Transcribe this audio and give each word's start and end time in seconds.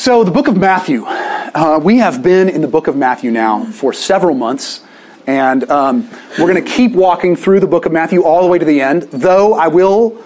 So, 0.00 0.24
the 0.24 0.30
book 0.30 0.48
of 0.48 0.56
Matthew. 0.56 1.04
Uh, 1.04 1.78
we 1.78 1.98
have 1.98 2.22
been 2.22 2.48
in 2.48 2.62
the 2.62 2.68
book 2.68 2.86
of 2.86 2.96
Matthew 2.96 3.30
now 3.30 3.66
for 3.66 3.92
several 3.92 4.34
months, 4.34 4.82
and 5.26 5.70
um, 5.70 6.08
we're 6.38 6.50
going 6.50 6.64
to 6.64 6.70
keep 6.70 6.92
walking 6.92 7.36
through 7.36 7.60
the 7.60 7.66
book 7.66 7.84
of 7.84 7.92
Matthew 7.92 8.22
all 8.22 8.40
the 8.40 8.48
way 8.48 8.58
to 8.58 8.64
the 8.64 8.80
end. 8.80 9.02
Though, 9.12 9.52
I 9.52 9.68
will 9.68 10.16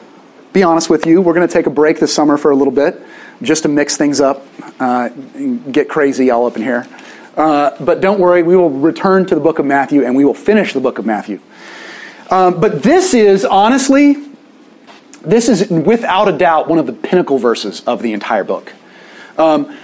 be 0.53 0.63
honest 0.63 0.89
with 0.89 1.07
you, 1.07 1.21
we're 1.21 1.35
going 1.35 1.49
to 1.49 1.53
take 1.53 1.67
a 1.67 1.71
break 1.71 1.99
this 1.99 2.15
summer 2.15 2.39
for 2.39 2.53
a 2.53 2.55
little 2.55 2.73
bit 2.73 3.03
just 3.43 3.65
to 3.65 3.69
mix 3.69 3.97
things 3.97 4.21
up, 4.21 4.47
uh, 4.79 5.09
get 5.09 5.89
crazy 5.89 6.31
all 6.31 6.47
up 6.47 6.55
in 6.55 6.63
here. 6.63 6.87
Uh, 7.37 7.73
but 7.83 8.01
don't 8.01 8.21
worry, 8.21 8.45
we 8.45 8.55
will 8.55 8.71
return 8.71 9.27
to 9.27 9.35
the 9.35 9.41
book 9.41 9.59
of 9.59 9.67
Matthew 9.67 10.05
and 10.05 10.15
we 10.15 10.25
will 10.25 10.35
finish 10.35 10.73
the 10.73 10.79
book 10.79 11.01
of 11.01 11.05
Matthew. 11.05 11.41
Um, 12.31 12.61
but 12.61 12.85
this 12.85 13.13
is, 13.13 13.45
honestly, 13.45 14.25
this 15.23 15.49
is 15.49 15.69
without 15.69 16.29
a 16.29 16.39
doubt 16.39 16.69
one 16.69 16.79
of 16.79 16.87
the 16.87 16.93
pinnacle 16.93 17.39
verses 17.39 17.83
of 17.89 18.03
the 18.03 18.13
entire 18.13 18.45
book. 18.45 18.73
Um, 19.37 19.77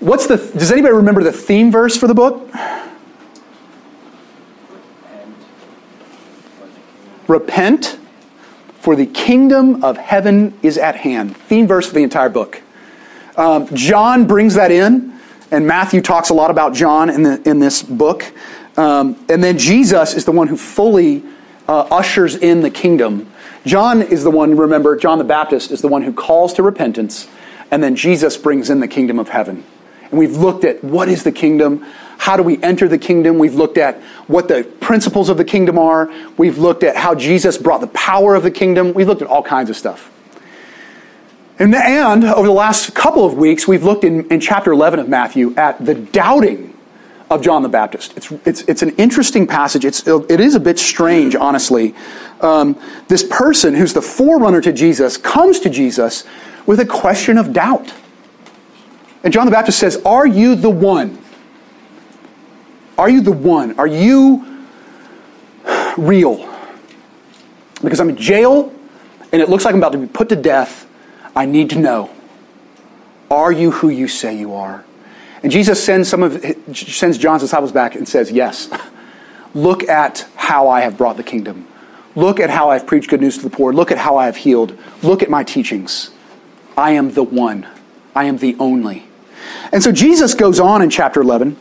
what's 0.00 0.26
the? 0.26 0.36
Does 0.36 0.72
anybody 0.72 0.94
remember 0.94 1.22
the 1.22 1.32
theme 1.32 1.70
verse 1.70 1.96
for 1.96 2.06
the 2.06 2.14
book? 2.14 2.50
Repent, 7.28 7.98
for 8.80 8.96
the 8.96 9.06
kingdom 9.06 9.84
of 9.84 9.98
heaven 9.98 10.58
is 10.62 10.78
at 10.78 10.96
hand. 10.96 11.36
Theme 11.36 11.66
verse 11.66 11.86
for 11.86 11.94
the 11.94 12.02
entire 12.02 12.30
book. 12.30 12.62
Um, 13.36 13.68
John 13.74 14.26
brings 14.26 14.54
that 14.54 14.72
in, 14.72 15.12
and 15.50 15.66
Matthew 15.66 16.00
talks 16.00 16.30
a 16.30 16.34
lot 16.34 16.50
about 16.50 16.74
John 16.74 17.10
in, 17.10 17.22
the, 17.22 17.48
in 17.48 17.58
this 17.58 17.82
book. 17.82 18.32
Um, 18.78 19.22
and 19.28 19.44
then 19.44 19.58
Jesus 19.58 20.14
is 20.14 20.24
the 20.24 20.32
one 20.32 20.48
who 20.48 20.56
fully 20.56 21.22
uh, 21.68 21.80
ushers 21.90 22.34
in 22.34 22.62
the 22.62 22.70
kingdom. 22.70 23.30
John 23.66 24.00
is 24.00 24.24
the 24.24 24.30
one, 24.30 24.56
remember, 24.56 24.96
John 24.96 25.18
the 25.18 25.24
Baptist 25.24 25.70
is 25.70 25.82
the 25.82 25.88
one 25.88 26.02
who 26.02 26.12
calls 26.12 26.54
to 26.54 26.62
repentance 26.62 27.28
and 27.70 27.82
then 27.82 27.96
Jesus 27.96 28.36
brings 28.36 28.70
in 28.70 28.80
the 28.80 28.88
kingdom 28.88 29.18
of 29.18 29.28
heaven. 29.28 29.64
And 30.10 30.18
we've 30.18 30.36
looked 30.36 30.64
at 30.64 30.82
what 30.82 31.08
is 31.08 31.22
the 31.22 31.32
kingdom, 31.32 31.84
how 32.16 32.36
do 32.36 32.42
we 32.42 32.62
enter 32.62 32.88
the 32.88 32.98
kingdom, 32.98 33.38
we've 33.38 33.54
looked 33.54 33.78
at 33.78 34.00
what 34.26 34.48
the 34.48 34.64
principles 34.80 35.28
of 35.28 35.36
the 35.36 35.44
kingdom 35.44 35.78
are, 35.78 36.10
we've 36.36 36.58
looked 36.58 36.82
at 36.82 36.96
how 36.96 37.14
Jesus 37.14 37.58
brought 37.58 37.80
the 37.80 37.88
power 37.88 38.34
of 38.34 38.42
the 38.42 38.50
kingdom, 38.50 38.94
we've 38.94 39.06
looked 39.06 39.22
at 39.22 39.28
all 39.28 39.42
kinds 39.42 39.70
of 39.70 39.76
stuff. 39.76 40.10
And, 41.58 41.74
and 41.74 42.24
over 42.24 42.46
the 42.46 42.52
last 42.52 42.94
couple 42.94 43.26
of 43.26 43.34
weeks, 43.34 43.66
we've 43.66 43.82
looked 43.82 44.04
in, 44.04 44.30
in 44.30 44.40
chapter 44.40 44.72
11 44.72 45.00
of 45.00 45.08
Matthew 45.08 45.54
at 45.56 45.84
the 45.84 45.94
doubting 45.94 46.76
of 47.30 47.42
John 47.42 47.62
the 47.62 47.68
Baptist. 47.68 48.16
It's, 48.16 48.30
it's, 48.46 48.62
it's 48.62 48.82
an 48.82 48.90
interesting 48.90 49.46
passage. 49.46 49.84
It's, 49.84 50.06
it 50.06 50.40
is 50.40 50.54
a 50.54 50.60
bit 50.60 50.78
strange, 50.78 51.34
honestly. 51.34 51.94
Um, 52.40 52.80
this 53.08 53.24
person 53.24 53.74
who's 53.74 53.92
the 53.92 54.02
forerunner 54.02 54.60
to 54.62 54.72
Jesus 54.72 55.16
comes 55.16 55.60
to 55.60 55.70
Jesus 55.70 56.24
with 56.68 56.80
a 56.80 56.84
question 56.84 57.38
of 57.38 57.54
doubt. 57.54 57.94
And 59.24 59.32
John 59.32 59.46
the 59.46 59.50
Baptist 59.50 59.78
says, 59.78 60.00
Are 60.04 60.26
you 60.26 60.54
the 60.54 60.70
one? 60.70 61.18
Are 62.98 63.08
you 63.08 63.22
the 63.22 63.32
one? 63.32 63.78
Are 63.78 63.86
you 63.86 64.66
real? 65.96 66.54
Because 67.82 68.00
I'm 68.00 68.10
in 68.10 68.16
jail 68.18 68.72
and 69.32 69.40
it 69.40 69.48
looks 69.48 69.64
like 69.64 69.72
I'm 69.72 69.80
about 69.80 69.92
to 69.92 69.98
be 69.98 70.06
put 70.06 70.28
to 70.28 70.36
death. 70.36 70.86
I 71.34 71.46
need 71.46 71.70
to 71.70 71.78
know. 71.78 72.10
Are 73.30 73.50
you 73.50 73.70
who 73.70 73.88
you 73.88 74.06
say 74.06 74.36
you 74.36 74.54
are? 74.54 74.84
And 75.42 75.50
Jesus 75.50 75.82
sends 75.82 76.08
some 76.08 76.22
of 76.22 76.44
sends 76.74 77.16
John's 77.16 77.40
disciples 77.40 77.72
back 77.72 77.94
and 77.94 78.06
says, 78.06 78.30
Yes. 78.30 78.68
Look 79.54 79.88
at 79.88 80.26
how 80.36 80.68
I 80.68 80.82
have 80.82 80.98
brought 80.98 81.16
the 81.16 81.22
kingdom. 81.22 81.66
Look 82.14 82.38
at 82.38 82.50
how 82.50 82.68
I've 82.68 82.86
preached 82.86 83.08
good 83.08 83.22
news 83.22 83.38
to 83.38 83.44
the 83.44 83.50
poor. 83.50 83.72
Look 83.72 83.90
at 83.90 83.96
how 83.96 84.18
I 84.18 84.26
have 84.26 84.36
healed. 84.36 84.78
Look 85.02 85.22
at 85.22 85.30
my 85.30 85.42
teachings. 85.42 86.10
I 86.78 86.92
am 86.92 87.10
the 87.10 87.24
one. 87.24 87.66
I 88.14 88.24
am 88.24 88.38
the 88.38 88.54
only. 88.60 89.04
And 89.72 89.82
so 89.82 89.90
Jesus 89.90 90.34
goes 90.34 90.60
on 90.60 90.80
in 90.80 90.90
chapter 90.90 91.20
11 91.20 91.56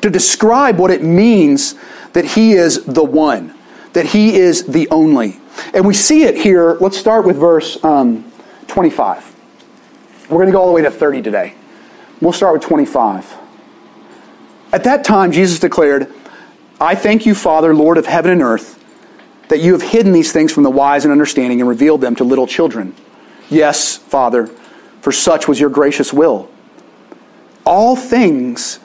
to 0.00 0.08
describe 0.08 0.78
what 0.78 0.90
it 0.90 1.02
means 1.02 1.74
that 2.14 2.24
he 2.24 2.52
is 2.52 2.82
the 2.84 3.04
one, 3.04 3.54
that 3.92 4.06
he 4.06 4.36
is 4.36 4.64
the 4.64 4.88
only. 4.88 5.38
And 5.74 5.86
we 5.86 5.92
see 5.92 6.22
it 6.22 6.34
here. 6.34 6.78
Let's 6.80 6.96
start 6.96 7.26
with 7.26 7.36
verse 7.36 7.82
um, 7.84 8.32
25. 8.68 9.36
We're 10.30 10.38
going 10.38 10.46
to 10.46 10.52
go 10.52 10.62
all 10.62 10.68
the 10.68 10.72
way 10.72 10.82
to 10.82 10.90
30 10.90 11.20
today. 11.20 11.54
We'll 12.22 12.32
start 12.32 12.54
with 12.54 12.62
25. 12.62 13.36
At 14.72 14.84
that 14.84 15.04
time, 15.04 15.30
Jesus 15.30 15.58
declared, 15.58 16.10
I 16.80 16.94
thank 16.94 17.26
you, 17.26 17.34
Father, 17.34 17.74
Lord 17.74 17.98
of 17.98 18.06
heaven 18.06 18.30
and 18.30 18.42
earth, 18.42 18.82
that 19.48 19.60
you 19.60 19.72
have 19.72 19.82
hidden 19.82 20.12
these 20.12 20.32
things 20.32 20.52
from 20.52 20.62
the 20.62 20.70
wise 20.70 21.04
and 21.04 21.12
understanding 21.12 21.60
and 21.60 21.68
revealed 21.68 22.00
them 22.00 22.16
to 22.16 22.24
little 22.24 22.46
children. 22.46 22.94
Yes, 23.50 23.96
Father, 23.96 24.46
for 25.00 25.12
such 25.12 25.48
was 25.48 25.58
your 25.58 25.70
gracious 25.70 26.12
will. 26.12 26.50
All 27.64 27.96
things 27.96 28.78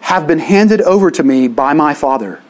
have 0.00 0.26
been 0.26 0.40
handed 0.40 0.80
over 0.80 1.10
to 1.10 1.22
me 1.22 1.48
by 1.48 1.72
my 1.72 1.94
Father, 1.94 2.40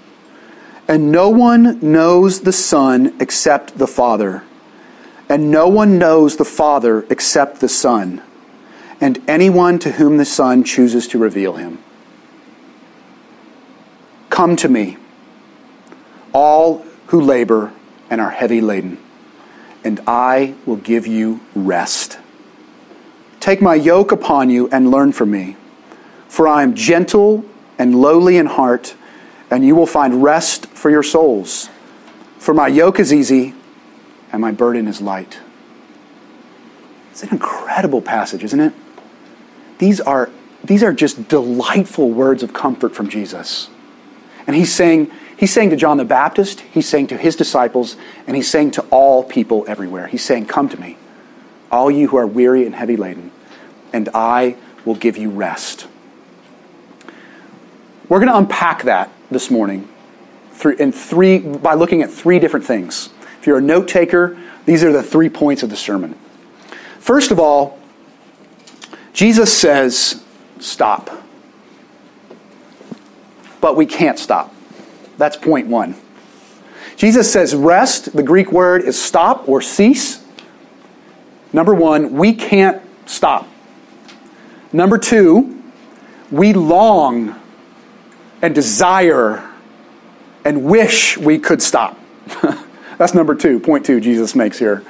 and 0.88 1.12
no 1.12 1.28
one 1.28 1.78
knows 1.80 2.40
the 2.40 2.52
Son 2.52 3.14
except 3.20 3.78
the 3.78 3.86
Father, 3.86 4.42
and 5.28 5.50
no 5.50 5.68
one 5.68 5.98
knows 5.98 6.36
the 6.36 6.44
Father 6.44 7.06
except 7.10 7.60
the 7.60 7.68
Son, 7.68 8.22
and 9.00 9.22
anyone 9.28 9.78
to 9.78 9.92
whom 9.92 10.16
the 10.16 10.24
Son 10.24 10.64
chooses 10.64 11.06
to 11.08 11.18
reveal 11.18 11.54
him. 11.54 11.78
Come 14.30 14.56
to 14.56 14.68
me, 14.68 14.96
all 16.32 16.86
who 17.08 17.20
labor 17.20 17.72
and 18.08 18.20
are 18.20 18.30
heavy 18.30 18.62
laden 18.62 18.98
and 19.84 20.00
I 20.06 20.54
will 20.66 20.76
give 20.76 21.06
you 21.06 21.40
rest. 21.54 22.18
Take 23.40 23.60
my 23.60 23.74
yoke 23.74 24.12
upon 24.12 24.50
you 24.50 24.68
and 24.70 24.90
learn 24.90 25.12
from 25.12 25.30
me, 25.30 25.56
for 26.28 26.46
I 26.46 26.62
am 26.62 26.74
gentle 26.74 27.44
and 27.78 28.00
lowly 28.00 28.36
in 28.36 28.46
heart, 28.46 28.94
and 29.50 29.64
you 29.64 29.74
will 29.74 29.86
find 29.86 30.22
rest 30.22 30.66
for 30.66 30.90
your 30.90 31.02
souls. 31.02 31.68
For 32.38 32.54
my 32.54 32.68
yoke 32.68 33.00
is 33.00 33.12
easy 33.12 33.54
and 34.32 34.40
my 34.40 34.52
burden 34.52 34.88
is 34.88 35.00
light. 35.00 35.38
It's 37.10 37.22
an 37.22 37.28
incredible 37.30 38.00
passage, 38.00 38.42
isn't 38.42 38.60
it? 38.60 38.72
These 39.78 40.00
are, 40.00 40.30
these 40.64 40.82
are 40.82 40.92
just 40.92 41.28
delightful 41.28 42.10
words 42.10 42.42
of 42.42 42.52
comfort 42.52 42.94
from 42.94 43.08
Jesus. 43.08 43.68
And 44.46 44.56
he's 44.56 44.72
saying, 44.72 45.10
He's 45.42 45.52
saying 45.52 45.70
to 45.70 45.76
John 45.76 45.96
the 45.96 46.04
Baptist, 46.04 46.60
he's 46.60 46.88
saying 46.88 47.08
to 47.08 47.16
his 47.16 47.34
disciples, 47.34 47.96
and 48.28 48.36
he's 48.36 48.48
saying 48.48 48.70
to 48.72 48.82
all 48.92 49.24
people 49.24 49.64
everywhere. 49.66 50.06
He's 50.06 50.24
saying, 50.24 50.46
Come 50.46 50.68
to 50.68 50.80
me, 50.80 50.96
all 51.68 51.90
you 51.90 52.06
who 52.06 52.16
are 52.16 52.28
weary 52.28 52.64
and 52.64 52.76
heavy 52.76 52.96
laden, 52.96 53.32
and 53.92 54.08
I 54.14 54.54
will 54.84 54.94
give 54.94 55.16
you 55.16 55.30
rest. 55.30 55.88
We're 58.08 58.20
going 58.20 58.30
to 58.30 58.36
unpack 58.36 58.84
that 58.84 59.10
this 59.32 59.50
morning 59.50 59.88
in 60.78 60.92
three, 60.92 61.40
by 61.40 61.74
looking 61.74 62.02
at 62.02 62.12
three 62.12 62.38
different 62.38 62.64
things. 62.64 63.10
If 63.40 63.48
you're 63.48 63.58
a 63.58 63.60
note 63.60 63.88
taker, 63.88 64.38
these 64.64 64.84
are 64.84 64.92
the 64.92 65.02
three 65.02 65.28
points 65.28 65.64
of 65.64 65.70
the 65.70 65.76
sermon. 65.76 66.14
First 67.00 67.32
of 67.32 67.40
all, 67.40 67.80
Jesus 69.12 69.52
says, 69.52 70.22
Stop. 70.60 71.10
But 73.60 73.74
we 73.74 73.86
can't 73.86 74.20
stop. 74.20 74.54
That's 75.22 75.36
point 75.36 75.68
one. 75.68 75.94
Jesus 76.96 77.32
says 77.32 77.54
rest, 77.54 78.12
the 78.12 78.24
Greek 78.24 78.50
word 78.50 78.82
is 78.82 79.00
stop 79.00 79.48
or 79.48 79.62
cease. 79.62 80.20
Number 81.52 81.72
one, 81.72 82.14
we 82.14 82.34
can't 82.34 82.82
stop. 83.06 83.48
Number 84.72 84.98
two, 84.98 85.62
we 86.32 86.52
long 86.52 87.40
and 88.42 88.52
desire 88.52 89.48
and 90.44 90.64
wish 90.64 91.16
we 91.16 91.38
could 91.38 91.62
stop. 91.62 91.96
That's 92.98 93.14
number 93.14 93.36
two, 93.36 93.60
point 93.60 93.86
two, 93.86 94.00
Jesus 94.00 94.34
makes 94.34 94.58
here. 94.58 94.82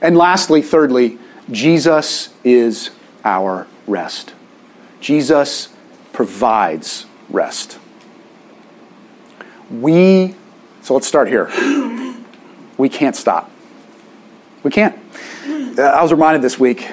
And 0.00 0.16
lastly, 0.16 0.62
thirdly, 0.62 1.18
Jesus 1.50 2.32
is 2.44 2.90
our 3.24 3.66
rest. 3.88 4.32
Jesus 5.00 5.70
provides 6.12 7.04
rest. 7.28 7.80
We, 9.72 10.34
so 10.82 10.94
let's 10.94 11.06
start 11.06 11.28
here. 11.28 11.50
We 12.76 12.88
can't 12.88 13.16
stop. 13.16 13.50
We 14.62 14.70
can't. 14.70 14.98
Uh, 15.78 15.82
I 15.82 16.02
was 16.02 16.12
reminded 16.12 16.42
this 16.42 16.58
week, 16.58 16.88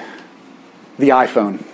the 0.98 1.10
iPhone, 1.10 1.64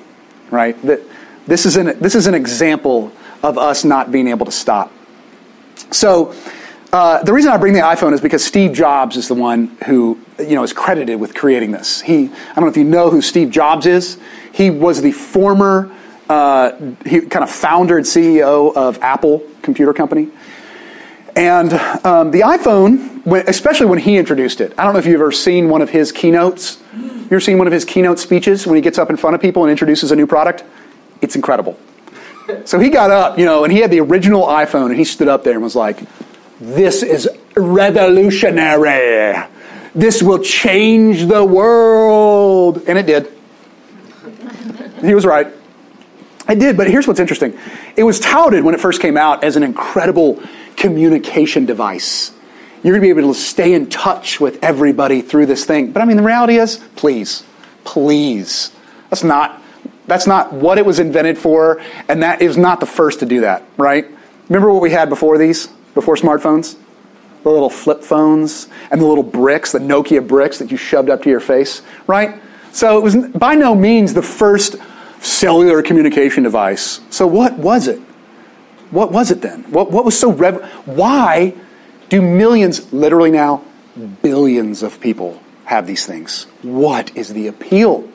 right? 0.50 0.80
That 0.82 1.00
this 1.46 1.66
is 1.66 1.76
an 1.76 1.98
this 2.00 2.14
is 2.14 2.26
an 2.26 2.34
example 2.34 3.12
of 3.42 3.58
us 3.58 3.84
not 3.84 4.10
being 4.10 4.28
able 4.28 4.46
to 4.46 4.52
stop. 4.52 4.92
So. 5.90 6.34
Uh, 6.92 7.22
the 7.24 7.32
reason 7.32 7.50
I 7.50 7.56
bring 7.58 7.74
the 7.74 7.80
iPhone 7.80 8.14
is 8.14 8.22
because 8.22 8.42
Steve 8.42 8.72
Jobs 8.72 9.16
is 9.16 9.26
the 9.28 9.34
one 9.34 9.76
who 9.86 10.18
you 10.38 10.54
know 10.54 10.62
is 10.62 10.72
credited 10.72 11.20
with 11.20 11.34
creating 11.34 11.72
this. 11.72 12.00
He, 12.00 12.26
I 12.26 12.54
don't 12.54 12.64
know 12.64 12.68
if 12.68 12.76
you 12.76 12.84
know 12.84 13.10
who 13.10 13.20
Steve 13.20 13.50
Jobs 13.50 13.84
is. 13.86 14.18
He 14.52 14.70
was 14.70 15.02
the 15.02 15.10
former, 15.10 15.92
uh, 16.30 16.72
he 17.04 17.20
kind 17.22 17.42
of 17.42 17.50
founder 17.50 17.98
and 17.98 18.06
CEO 18.06 18.74
of 18.74 19.02
Apple 19.02 19.42
Computer 19.62 19.92
Company. 19.92 20.30
And 21.36 21.74
um, 22.04 22.30
the 22.30 22.40
iPhone, 22.40 23.26
especially 23.46 23.86
when 23.86 23.98
he 23.98 24.16
introduced 24.16 24.62
it, 24.62 24.72
I 24.78 24.84
don't 24.84 24.94
know 24.94 24.98
if 24.98 25.04
you've 25.04 25.20
ever 25.20 25.30
seen 25.30 25.68
one 25.68 25.82
of 25.82 25.90
his 25.90 26.10
keynotes. 26.10 26.82
You 26.94 27.26
ever 27.26 27.40
seen 27.40 27.58
one 27.58 27.66
of 27.66 27.74
his 27.74 27.84
keynote 27.84 28.18
speeches 28.18 28.66
when 28.66 28.74
he 28.74 28.80
gets 28.80 28.98
up 28.98 29.10
in 29.10 29.18
front 29.18 29.34
of 29.34 29.42
people 29.42 29.62
and 29.62 29.70
introduces 29.70 30.10
a 30.10 30.16
new 30.16 30.26
product? 30.26 30.64
It's 31.20 31.36
incredible. 31.36 31.78
So 32.64 32.78
he 32.78 32.88
got 32.88 33.10
up, 33.10 33.38
you 33.38 33.44
know, 33.44 33.64
and 33.64 33.72
he 33.72 33.80
had 33.80 33.90
the 33.90 34.00
original 34.00 34.46
iPhone, 34.46 34.86
and 34.86 34.96
he 34.96 35.04
stood 35.04 35.28
up 35.28 35.44
there 35.44 35.52
and 35.54 35.62
was 35.62 35.76
like, 35.76 36.00
This 36.58 37.02
is 37.02 37.28
revolutionary. 37.54 39.36
This 39.94 40.22
will 40.22 40.38
change 40.38 41.26
the 41.26 41.44
world. 41.44 42.82
And 42.86 42.96
it 42.96 43.06
did. 43.06 43.30
He 45.02 45.14
was 45.14 45.26
right. 45.26 45.48
It 46.48 46.58
did, 46.58 46.76
but 46.76 46.88
here's 46.88 47.06
what's 47.06 47.20
interesting. 47.20 47.58
It 47.96 48.04
was 48.04 48.20
touted 48.20 48.62
when 48.62 48.74
it 48.74 48.80
first 48.80 49.02
came 49.02 49.16
out 49.16 49.42
as 49.42 49.56
an 49.56 49.62
incredible 49.62 50.40
communication 50.76 51.66
device. 51.66 52.32
You're 52.82 52.92
going 52.92 53.08
to 53.08 53.14
be 53.14 53.20
able 53.20 53.32
to 53.32 53.38
stay 53.38 53.72
in 53.72 53.88
touch 53.88 54.40
with 54.40 54.62
everybody 54.62 55.22
through 55.22 55.46
this 55.46 55.64
thing. 55.64 55.92
But 55.92 56.02
I 56.02 56.04
mean, 56.04 56.16
the 56.16 56.22
reality 56.22 56.56
is, 56.56 56.76
please, 56.94 57.42
please. 57.84 58.70
That's 59.10 59.24
not, 59.24 59.62
that's 60.06 60.26
not 60.26 60.52
what 60.52 60.78
it 60.78 60.86
was 60.86 60.98
invented 60.98 61.38
for, 61.38 61.82
and 62.08 62.22
that 62.22 62.42
is 62.42 62.56
not 62.56 62.80
the 62.80 62.86
first 62.86 63.20
to 63.20 63.26
do 63.26 63.40
that, 63.40 63.64
right? 63.76 64.06
Remember 64.48 64.72
what 64.72 64.82
we 64.82 64.90
had 64.90 65.08
before 65.08 65.38
these, 65.38 65.66
before 65.94 66.16
smartphones? 66.16 66.76
The 67.42 67.50
little 67.50 67.70
flip 67.70 68.02
phones 68.02 68.68
and 68.90 69.00
the 69.00 69.06
little 69.06 69.24
bricks, 69.24 69.72
the 69.72 69.78
Nokia 69.78 70.26
bricks 70.26 70.58
that 70.58 70.70
you 70.70 70.76
shoved 70.76 71.10
up 71.10 71.22
to 71.22 71.30
your 71.30 71.40
face, 71.40 71.82
right? 72.06 72.40
So 72.72 72.98
it 72.98 73.02
was 73.02 73.16
by 73.16 73.54
no 73.54 73.74
means 73.74 74.14
the 74.14 74.22
first 74.22 74.76
cellular 75.20 75.82
communication 75.82 76.42
device. 76.42 77.00
So 77.10 77.26
what 77.26 77.56
was 77.56 77.88
it? 77.88 78.00
What 78.90 79.12
was 79.12 79.30
it 79.30 79.42
then? 79.42 79.64
What, 79.64 79.90
what 79.90 80.04
was 80.04 80.18
so 80.18 80.32
rev- 80.32 80.64
why 80.86 81.54
do 82.08 82.22
millions, 82.22 82.92
literally 82.92 83.30
now, 83.30 83.64
billions 84.22 84.82
of 84.82 85.00
people 85.00 85.40
have 85.64 85.86
these 85.86 86.06
things? 86.06 86.44
What 86.62 87.16
is 87.16 87.30
the 87.30 87.46
appeal? 87.48 88.08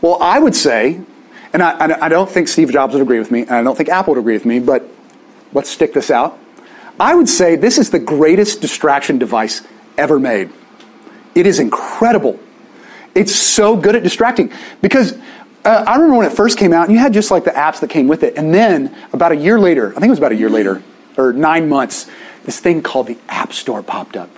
Well, 0.00 0.18
I 0.20 0.38
would 0.38 0.54
say, 0.54 1.00
and 1.52 1.62
I, 1.62 2.04
I 2.06 2.08
don't 2.08 2.30
think 2.30 2.48
Steve 2.48 2.72
Jobs 2.72 2.94
would 2.94 3.02
agree 3.02 3.18
with 3.18 3.30
me, 3.30 3.42
and 3.42 3.52
I 3.52 3.62
don't 3.62 3.76
think 3.76 3.88
Apple 3.88 4.14
would 4.14 4.20
agree 4.20 4.34
with 4.34 4.46
me, 4.46 4.58
but 4.60 4.84
let's 5.52 5.70
stick 5.70 5.92
this 5.92 6.10
out. 6.10 6.38
I 6.98 7.14
would 7.14 7.28
say 7.28 7.56
this 7.56 7.78
is 7.78 7.90
the 7.90 7.98
greatest 7.98 8.60
distraction 8.60 9.18
device 9.18 9.62
ever 9.98 10.18
made. 10.18 10.50
It 11.34 11.46
is 11.46 11.58
incredible. 11.58 12.38
It's 13.14 13.34
so 13.34 13.76
good 13.76 13.94
at 13.96 14.02
distracting 14.02 14.52
because 14.80 15.18
uh, 15.64 15.84
I 15.86 15.94
remember 15.94 16.16
when 16.16 16.26
it 16.26 16.32
first 16.32 16.58
came 16.58 16.72
out, 16.72 16.86
and 16.86 16.92
you 16.92 16.98
had 16.98 17.12
just 17.12 17.30
like 17.30 17.44
the 17.44 17.50
apps 17.50 17.80
that 17.80 17.90
came 17.90 18.08
with 18.08 18.22
it. 18.22 18.36
And 18.36 18.52
then 18.52 18.94
about 19.12 19.32
a 19.32 19.36
year 19.36 19.58
later, 19.58 19.90
I 19.90 19.94
think 19.94 20.06
it 20.06 20.10
was 20.10 20.18
about 20.18 20.32
a 20.32 20.36
year 20.36 20.50
later, 20.50 20.82
or 21.16 21.32
nine 21.32 21.68
months, 21.68 22.10
this 22.44 22.58
thing 22.58 22.82
called 22.82 23.06
the 23.06 23.18
App 23.28 23.52
Store 23.52 23.82
popped 23.82 24.16
up. 24.16 24.30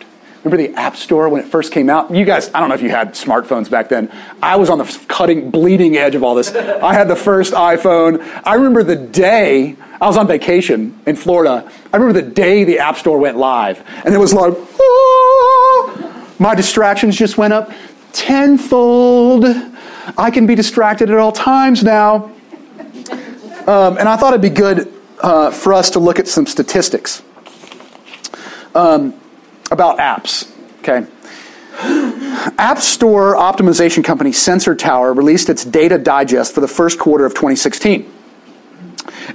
Remember 0.42 0.62
the 0.62 0.78
App 0.78 0.96
Store 0.96 1.30
when 1.30 1.42
it 1.42 1.48
first 1.48 1.72
came 1.72 1.88
out? 1.88 2.14
You 2.14 2.26
guys, 2.26 2.50
I 2.52 2.60
don't 2.60 2.68
know 2.68 2.74
if 2.74 2.82
you 2.82 2.90
had 2.90 3.12
smartphones 3.12 3.70
back 3.70 3.88
then. 3.88 4.12
I 4.42 4.56
was 4.56 4.68
on 4.68 4.76
the 4.76 5.04
cutting, 5.08 5.50
bleeding 5.50 5.96
edge 5.96 6.14
of 6.14 6.22
all 6.22 6.34
this. 6.34 6.54
I 6.54 6.92
had 6.92 7.08
the 7.08 7.16
first 7.16 7.54
iPhone. 7.54 8.20
I 8.44 8.54
remember 8.56 8.82
the 8.82 8.96
day 8.96 9.76
I 9.98 10.06
was 10.06 10.18
on 10.18 10.26
vacation 10.26 11.00
in 11.06 11.16
Florida. 11.16 11.70
I 11.90 11.96
remember 11.96 12.20
the 12.20 12.30
day 12.30 12.64
the 12.64 12.80
App 12.80 12.98
Store 12.98 13.18
went 13.18 13.38
live, 13.38 13.82
and 14.04 14.14
it 14.14 14.18
was 14.18 14.34
like, 14.34 14.52
oh! 14.54 16.34
my 16.38 16.54
distractions 16.54 17.16
just 17.16 17.38
went 17.38 17.54
up 17.54 17.70
tenfold. 18.12 19.44
I 20.16 20.30
can 20.30 20.46
be 20.46 20.54
distracted 20.54 21.10
at 21.10 21.18
all 21.18 21.32
times 21.32 21.82
now. 21.82 22.30
Um, 23.66 23.96
and 23.96 24.08
I 24.08 24.16
thought 24.16 24.34
it'd 24.34 24.42
be 24.42 24.50
good 24.50 24.92
uh, 25.20 25.50
for 25.50 25.72
us 25.72 25.90
to 25.90 25.98
look 25.98 26.18
at 26.18 26.28
some 26.28 26.46
statistics 26.46 27.22
um, 28.74 29.14
about 29.70 29.98
apps. 29.98 30.50
Okay. 30.80 31.06
App 32.58 32.78
Store 32.78 33.34
optimization 33.34 34.04
company 34.04 34.32
Sensor 34.32 34.74
Tower 34.74 35.12
released 35.12 35.48
its 35.48 35.64
data 35.64 35.98
digest 35.98 36.54
for 36.54 36.60
the 36.60 36.68
first 36.68 36.98
quarter 36.98 37.24
of 37.24 37.32
2016, 37.32 38.12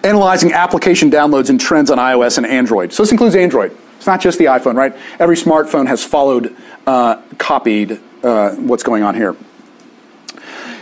analyzing 0.03 0.53
application 0.53 1.09
downloads 1.09 1.49
and 1.49 1.59
trends 1.59 1.89
on 1.89 1.97
iOS 1.97 2.37
and 2.37 2.45
Android. 2.45 2.93
So 2.93 3.03
this 3.03 3.11
includes 3.11 3.35
Android. 3.35 3.75
It's 3.97 4.07
not 4.07 4.21
just 4.21 4.37
the 4.37 4.45
iPhone, 4.45 4.75
right? 4.75 4.95
Every 5.19 5.35
smartphone 5.35 5.87
has 5.87 6.03
followed, 6.05 6.55
uh, 6.87 7.21
copied 7.37 7.99
uh, 8.23 8.51
what's 8.51 8.83
going 8.83 9.03
on 9.03 9.15
here. 9.15 9.35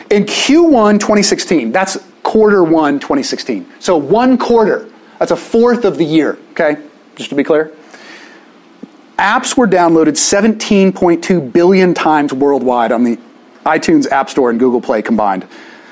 In 0.09 0.24
Q1 0.24 1.00
2016, 1.00 1.71
that's 1.71 1.98
quarter 2.24 2.63
one 2.63 3.00
2016. 3.00 3.65
So 3.80 3.98
one 3.98 4.38
quarter, 4.38 4.89
that's 5.19 5.31
a 5.31 5.36
fourth 5.36 5.83
of 5.83 5.98
the 5.98 6.06
year, 6.06 6.38
okay? 6.51 6.81
Just 7.15 7.30
to 7.30 7.36
be 7.36 7.44
clear. 7.44 7.74
Apps 9.18 9.57
were 9.57 9.68
downloaded 9.68 10.13
17.2 10.13 11.51
billion 11.51 11.94
times 11.94 12.33
worldwide 12.33 12.92
on 12.92 13.04
the 13.04 13.18
iTunes 13.65 14.09
App 14.09 14.30
Store 14.30 14.50
and 14.50 14.59
Google 14.59 14.80
Play 14.80 15.01
combined. 15.01 15.48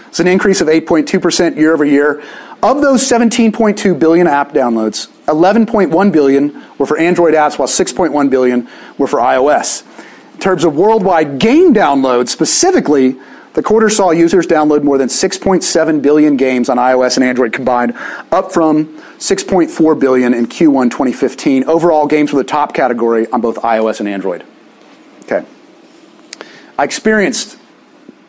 It's 0.08 0.20
an 0.22 0.28
increase 0.28 0.62
of 0.62 0.68
8.2% 0.68 1.58
year 1.58 1.74
over 1.74 1.84
year. 1.84 2.24
Of 2.64 2.82
those 2.82 3.04
17.2 3.04 4.00
billion 4.00 4.28
app 4.28 4.54
downloads, 4.54 5.10
11.1 5.26 6.12
billion 6.12 6.64
were 6.78 6.86
for 6.86 6.98
Android 6.98 7.34
apps, 7.34 7.60
while 7.60 7.68
6.1 7.68 8.30
billion 8.30 8.70
were 8.98 9.08
for 9.08 9.20
iOS. 9.20 9.84
In 10.34 10.40
terms 10.40 10.64
of 10.64 10.76
worldwide 10.76 11.38
game 11.38 11.74
downloads, 11.74 12.30
specifically, 12.30 13.18
the 13.56 13.64
quarter 13.64 13.90
saw 13.90 14.12
users 14.12 14.46
download 14.46 14.84
more 14.84 14.98
than 14.98 15.08
6.7 15.08 16.02
billion 16.02 16.36
games 16.36 16.68
on 16.68 16.76
iOS 16.78 17.16
and 17.16 17.24
Android 17.24 17.54
combined, 17.54 17.94
up 18.30 18.52
from 18.52 18.98
6.4 19.18 19.98
billion 19.98 20.34
in 20.34 20.46
Q1 20.46 20.92
2015. 20.92 21.64
Overall, 21.64 22.06
games 22.06 22.34
were 22.34 22.40
the 22.40 22.48
top 22.48 22.74
category 22.74 23.32
on 23.32 23.40
both 23.40 23.56
iOS 23.58 24.02
and 24.02 24.10
Android. 24.10 24.44
Okay. 25.24 25.46
I 26.78 26.84
experienced 26.84 27.58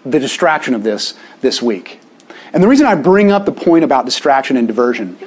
the 0.05 0.21
distraction 0.21 0.75
of 0.75 0.85
this 0.85 1.15
this 1.41 1.61
week. 1.61 2.01
And 2.53 2.63
the 2.63 2.69
reason 2.69 2.87
I 2.87 2.95
bring 2.95 3.33
up 3.33 3.47
the 3.47 3.53
point 3.53 3.83
about 3.83 4.05
distraction 4.05 4.57
and 4.57 4.69
diversion 4.69 5.19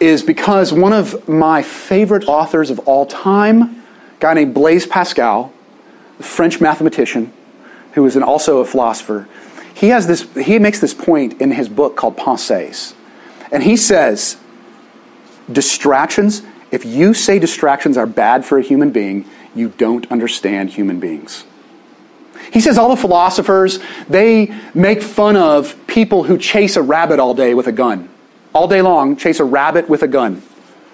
is 0.00 0.22
because 0.22 0.72
one 0.72 0.94
of 0.94 1.28
my 1.28 1.60
favorite 1.60 2.24
authors 2.26 2.70
of 2.70 2.78
all 2.80 3.04
time, 3.04 3.62
a 3.62 4.20
guy 4.20 4.32
named 4.32 4.54
Blaise 4.54 4.86
Pascal, 4.86 5.52
the 6.16 6.24
French 6.24 6.62
mathematician, 6.62 7.30
who 7.94 8.04
is 8.06 8.16
an, 8.16 8.22
also 8.22 8.58
a 8.58 8.64
philosopher, 8.64 9.28
he, 9.74 9.88
has 9.88 10.06
this, 10.06 10.28
he 10.34 10.58
makes 10.58 10.80
this 10.80 10.94
point 10.94 11.40
in 11.40 11.52
his 11.52 11.68
book 11.68 11.96
called 11.96 12.16
Pensées. 12.16 12.94
And 13.50 13.62
he 13.62 13.76
says, 13.76 14.36
distractions, 15.50 16.42
if 16.70 16.84
you 16.84 17.14
say 17.14 17.38
distractions 17.38 17.96
are 17.96 18.06
bad 18.06 18.44
for 18.44 18.58
a 18.58 18.62
human 18.62 18.90
being, 18.90 19.28
you 19.54 19.68
don't 19.78 20.10
understand 20.10 20.70
human 20.70 21.00
beings. 21.00 21.44
He 22.52 22.60
says 22.60 22.78
all 22.78 22.88
the 22.88 23.00
philosophers, 23.00 23.78
they 24.08 24.54
make 24.74 25.02
fun 25.02 25.36
of 25.36 25.76
people 25.86 26.24
who 26.24 26.36
chase 26.36 26.76
a 26.76 26.82
rabbit 26.82 27.20
all 27.20 27.34
day 27.34 27.54
with 27.54 27.66
a 27.66 27.72
gun. 27.72 28.08
All 28.52 28.68
day 28.68 28.82
long, 28.82 29.16
chase 29.16 29.40
a 29.40 29.44
rabbit 29.44 29.88
with 29.88 30.02
a 30.02 30.08
gun. 30.08 30.42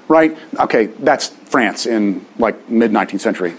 Right? 0.09 0.37
Okay, 0.59 0.87
that's 0.87 1.28
France 1.28 1.87
in 1.87 2.26
like 2.38 2.69
mid 2.69 2.90
19th 2.90 3.21
century 3.21 3.54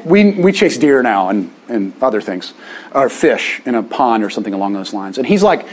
we, 0.04 0.32
we 0.32 0.52
chase 0.52 0.78
deer 0.78 1.02
now 1.02 1.28
and, 1.28 1.52
and 1.68 1.92
other 2.02 2.20
things, 2.20 2.54
or 2.92 3.08
fish 3.08 3.60
in 3.64 3.74
a 3.74 3.82
pond 3.82 4.24
or 4.24 4.30
something 4.30 4.54
along 4.54 4.72
those 4.72 4.92
lines. 4.92 5.18
And 5.18 5.26
he's 5.26 5.42
like, 5.42 5.66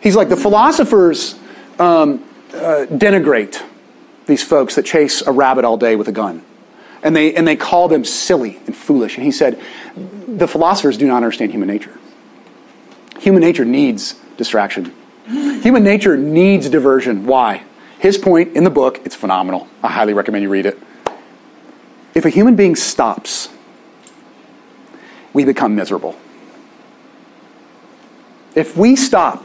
he's 0.00 0.16
like 0.16 0.28
the 0.28 0.36
philosophers 0.36 1.34
um, 1.78 2.24
uh, 2.52 2.86
denigrate 2.88 3.62
these 4.26 4.42
folks 4.42 4.76
that 4.76 4.84
chase 4.84 5.22
a 5.22 5.32
rabbit 5.32 5.64
all 5.64 5.76
day 5.76 5.96
with 5.96 6.08
a 6.08 6.12
gun. 6.12 6.44
And 7.02 7.16
they, 7.16 7.34
and 7.34 7.46
they 7.48 7.56
call 7.56 7.88
them 7.88 8.04
silly 8.04 8.60
and 8.66 8.76
foolish. 8.76 9.16
And 9.16 9.24
he 9.24 9.32
said, 9.32 9.60
the 10.28 10.46
philosophers 10.46 10.96
do 10.96 11.06
not 11.06 11.16
understand 11.16 11.50
human 11.50 11.68
nature. 11.68 11.98
Human 13.18 13.40
nature 13.40 13.64
needs 13.64 14.14
distraction. 14.36 14.92
Human 15.26 15.82
nature 15.82 16.16
needs 16.16 16.68
diversion. 16.68 17.26
Why? 17.26 17.64
His 17.98 18.18
point 18.18 18.56
in 18.56 18.64
the 18.64 18.70
book, 18.70 19.00
it's 19.04 19.14
phenomenal. 19.14 19.68
I 19.82 19.88
highly 19.88 20.12
recommend 20.12 20.42
you 20.42 20.48
read 20.48 20.66
it. 20.66 20.78
If 22.14 22.24
a 22.24 22.28
human 22.28 22.56
being 22.56 22.76
stops 22.76 23.48
we 25.32 25.44
become 25.44 25.74
miserable. 25.74 26.16
If 28.54 28.76
we 28.76 28.96
stop, 28.96 29.44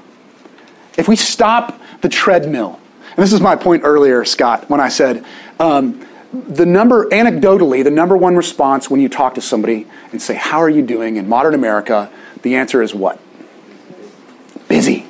if 0.98 1.08
we 1.08 1.16
stop 1.16 1.80
the 2.02 2.10
treadmill, 2.10 2.80
and 3.10 3.24
this 3.24 3.34
is 3.34 3.42
my 3.42 3.56
point 3.56 3.84
earlier, 3.84 4.26
Scott, 4.26 4.70
when 4.70 4.80
I 4.80 4.90
said 4.90 5.26
um, 5.60 6.06
the 6.34 6.66
number, 6.66 7.10
anecdotally, 7.10 7.84
the 7.84 7.92
number 7.92 8.18
one 8.18 8.36
response 8.36 8.90
when 8.90 9.00
you 9.00 9.10
talk 9.10 9.36
to 9.36 9.42
somebody 9.42 9.88
and 10.12 10.22
say, 10.22 10.36
How 10.36 10.60
are 10.60 10.70
you 10.70 10.82
doing 10.82 11.16
in 11.16 11.28
modern 11.28 11.54
America? 11.54 12.12
The 12.42 12.56
answer 12.56 12.82
is 12.82 12.94
what? 12.94 13.20
Busy, 14.68 15.06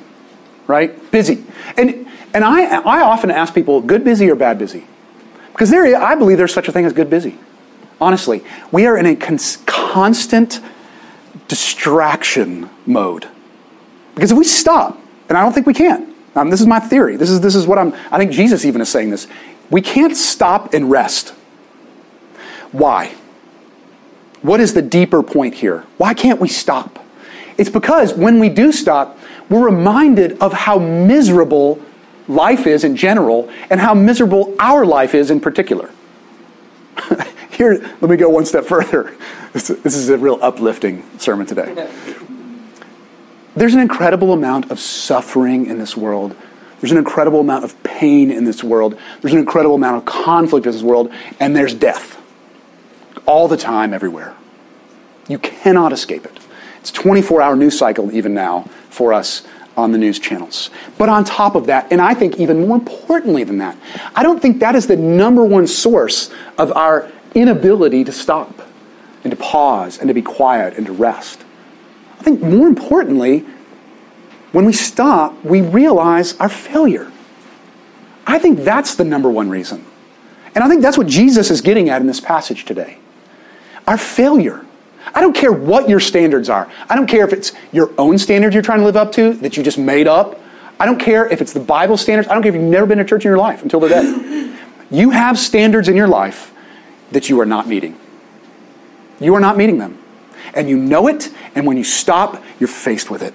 right? 0.66 1.10
Busy. 1.10 1.44
And, 1.76 2.06
and 2.32 2.44
I, 2.44 2.80
I 2.80 3.02
often 3.02 3.30
ask 3.30 3.52
people, 3.54 3.80
good 3.80 4.04
busy 4.04 4.30
or 4.30 4.36
bad 4.36 4.58
busy? 4.58 4.86
Because 5.52 5.70
there, 5.70 5.96
I 6.00 6.14
believe 6.14 6.38
there's 6.38 6.54
such 6.54 6.68
a 6.68 6.72
thing 6.72 6.84
as 6.84 6.92
good 6.92 7.10
busy. 7.10 7.36
Honestly, 8.00 8.44
we 8.70 8.86
are 8.86 8.96
in 8.96 9.06
a 9.06 9.16
cons- 9.16 9.58
constant 9.66 10.60
distraction 11.48 12.70
mode. 12.86 13.28
Because 14.14 14.32
if 14.32 14.38
we 14.38 14.44
stop, 14.44 15.00
and 15.28 15.36
I 15.36 15.42
don't 15.42 15.52
think 15.52 15.66
we 15.66 15.74
can, 15.74 16.14
um, 16.34 16.50
this 16.50 16.60
is 16.60 16.66
my 16.66 16.78
theory. 16.78 17.16
This 17.16 17.30
is, 17.30 17.40
this 17.40 17.54
is 17.54 17.66
what 17.66 17.78
I'm, 17.78 17.92
I 18.10 18.18
think 18.18 18.30
Jesus 18.30 18.64
even 18.64 18.80
is 18.80 18.88
saying 18.88 19.10
this. 19.10 19.26
We 19.70 19.80
can't 19.80 20.16
stop 20.16 20.74
and 20.74 20.90
rest. 20.90 21.30
Why? 22.72 23.14
What 24.42 24.60
is 24.60 24.74
the 24.74 24.82
deeper 24.82 25.22
point 25.22 25.54
here? 25.54 25.84
Why 25.96 26.14
can't 26.14 26.40
we 26.40 26.48
stop? 26.48 27.04
It's 27.56 27.70
because 27.70 28.14
when 28.14 28.38
we 28.38 28.48
do 28.48 28.70
stop, 28.70 29.18
we're 29.50 29.64
reminded 29.64 30.38
of 30.40 30.52
how 30.52 30.78
miserable 30.78 31.82
life 32.28 32.66
is 32.66 32.84
in 32.84 32.94
general 32.94 33.50
and 33.70 33.80
how 33.80 33.94
miserable 33.94 34.54
our 34.60 34.86
life 34.86 35.14
is 35.14 35.30
in 35.30 35.40
particular. 35.40 35.90
Here, 37.58 37.72
let 38.00 38.08
me 38.08 38.16
go 38.16 38.28
one 38.28 38.46
step 38.46 38.64
further. 38.64 39.16
This, 39.52 39.68
is 39.68 40.08
a 40.10 40.16
real 40.16 40.38
uplifting 40.40 41.02
sermon 41.18 41.44
today. 41.44 41.90
There's 43.56 43.74
an 43.74 43.80
incredible 43.80 44.32
amount 44.32 44.70
of 44.70 44.78
suffering 44.78 45.66
in 45.66 45.78
this 45.78 45.96
world. 45.96 46.36
There's 46.80 46.92
an 46.92 46.98
incredible 46.98 47.40
amount 47.40 47.64
of 47.64 47.82
pain 47.82 48.30
in 48.30 48.44
this 48.44 48.62
world. 48.62 48.96
There's 49.20 49.32
an 49.32 49.40
incredible 49.40 49.74
amount 49.74 49.96
of 49.96 50.04
conflict 50.04 50.66
in 50.66 50.72
this 50.72 50.82
world. 50.82 51.12
And 51.40 51.56
there's 51.56 51.74
death. 51.74 52.22
All 53.26 53.48
the 53.48 53.56
time, 53.56 53.92
everywhere. 53.92 54.36
You 55.26 55.40
cannot 55.40 55.92
escape 55.92 56.26
it. 56.26 56.38
It's 56.78 56.92
24 56.92 57.42
hour 57.42 57.56
news 57.56 57.76
cycle, 57.76 58.12
even 58.12 58.34
now, 58.34 58.70
for 58.88 59.12
us 59.12 59.42
on 59.76 59.90
the 59.90 59.98
news 59.98 60.20
channels. 60.20 60.70
But 60.96 61.08
on 61.08 61.24
top 61.24 61.56
of 61.56 61.66
that, 61.66 61.90
and 61.90 62.00
I 62.00 62.14
think 62.14 62.38
even 62.38 62.68
more 62.68 62.76
importantly 62.76 63.42
than 63.42 63.58
that, 63.58 63.76
I 64.14 64.22
don't 64.22 64.40
think 64.40 64.60
that 64.60 64.76
is 64.76 64.86
the 64.86 64.96
number 64.96 65.44
one 65.44 65.66
source 65.66 66.30
of 66.56 66.70
our 66.76 67.10
inability 67.34 68.04
to 68.04 68.12
stop 68.12 68.62
and 69.24 69.30
to 69.30 69.36
pause 69.36 69.98
and 69.98 70.08
to 70.08 70.14
be 70.14 70.22
quiet 70.22 70.76
and 70.76 70.86
to 70.86 70.92
rest. 70.92 71.44
I 72.18 72.22
think 72.22 72.40
more 72.40 72.66
importantly, 72.66 73.44
when 74.52 74.64
we 74.64 74.72
stop, 74.72 75.44
we 75.44 75.60
realize 75.60 76.36
our 76.38 76.48
failure. 76.48 77.10
I 78.26 78.38
think 78.38 78.60
that's 78.60 78.94
the 78.94 79.04
number 79.04 79.30
one 79.30 79.48
reason. 79.48 79.84
And 80.54 80.64
I 80.64 80.68
think 80.68 80.82
that's 80.82 80.98
what 80.98 81.06
Jesus 81.06 81.50
is 81.50 81.60
getting 81.60 81.88
at 81.88 82.00
in 82.00 82.06
this 82.06 82.20
passage 82.20 82.64
today. 82.64 82.98
Our 83.86 83.98
failure. 83.98 84.64
I 85.14 85.20
don't 85.20 85.34
care 85.34 85.52
what 85.52 85.88
your 85.88 86.00
standards 86.00 86.48
are. 86.48 86.70
I 86.88 86.96
don't 86.96 87.06
care 87.06 87.24
if 87.24 87.32
it's 87.32 87.52
your 87.72 87.92
own 87.98 88.18
standards 88.18 88.54
you're 88.54 88.62
trying 88.62 88.80
to 88.80 88.84
live 88.84 88.96
up 88.96 89.12
to 89.12 89.34
that 89.34 89.56
you 89.56 89.62
just 89.62 89.78
made 89.78 90.06
up. 90.06 90.40
I 90.80 90.86
don't 90.86 90.98
care 90.98 91.26
if 91.26 91.40
it's 91.40 91.52
the 91.52 91.60
Bible 91.60 91.96
standards. 91.96 92.28
I 92.28 92.34
don't 92.34 92.42
care 92.42 92.54
if 92.54 92.60
you've 92.60 92.70
never 92.70 92.86
been 92.86 92.98
to 92.98 93.04
church 93.04 93.24
in 93.24 93.30
your 93.30 93.38
life 93.38 93.62
until 93.62 93.80
today. 93.80 94.54
You 94.90 95.10
have 95.10 95.38
standards 95.38 95.88
in 95.88 95.96
your 95.96 96.08
life 96.08 96.52
that 97.12 97.28
you 97.28 97.40
are 97.40 97.46
not 97.46 97.66
meeting. 97.66 97.98
You 99.20 99.34
are 99.34 99.40
not 99.40 99.56
meeting 99.56 99.78
them. 99.78 99.98
And 100.54 100.68
you 100.68 100.76
know 100.76 101.08
it, 101.08 101.30
and 101.54 101.66
when 101.66 101.76
you 101.76 101.84
stop, 101.84 102.42
you're 102.58 102.68
faced 102.68 103.10
with 103.10 103.22
it. 103.22 103.34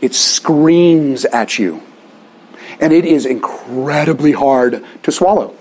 It 0.00 0.14
screams 0.14 1.24
at 1.24 1.58
you. 1.58 1.82
And 2.80 2.92
it 2.92 3.04
is 3.04 3.26
incredibly 3.26 4.32
hard 4.32 4.84
to 5.02 5.12
swallow. 5.12 5.56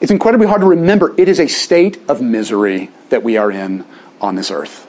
It's 0.00 0.10
incredibly 0.10 0.46
hard 0.46 0.60
to 0.62 0.66
remember. 0.66 1.14
It 1.16 1.28
is 1.28 1.38
a 1.38 1.46
state 1.46 1.98
of 2.08 2.20
misery 2.20 2.90
that 3.10 3.22
we 3.22 3.36
are 3.36 3.50
in 3.50 3.84
on 4.20 4.34
this 4.34 4.50
earth. 4.50 4.88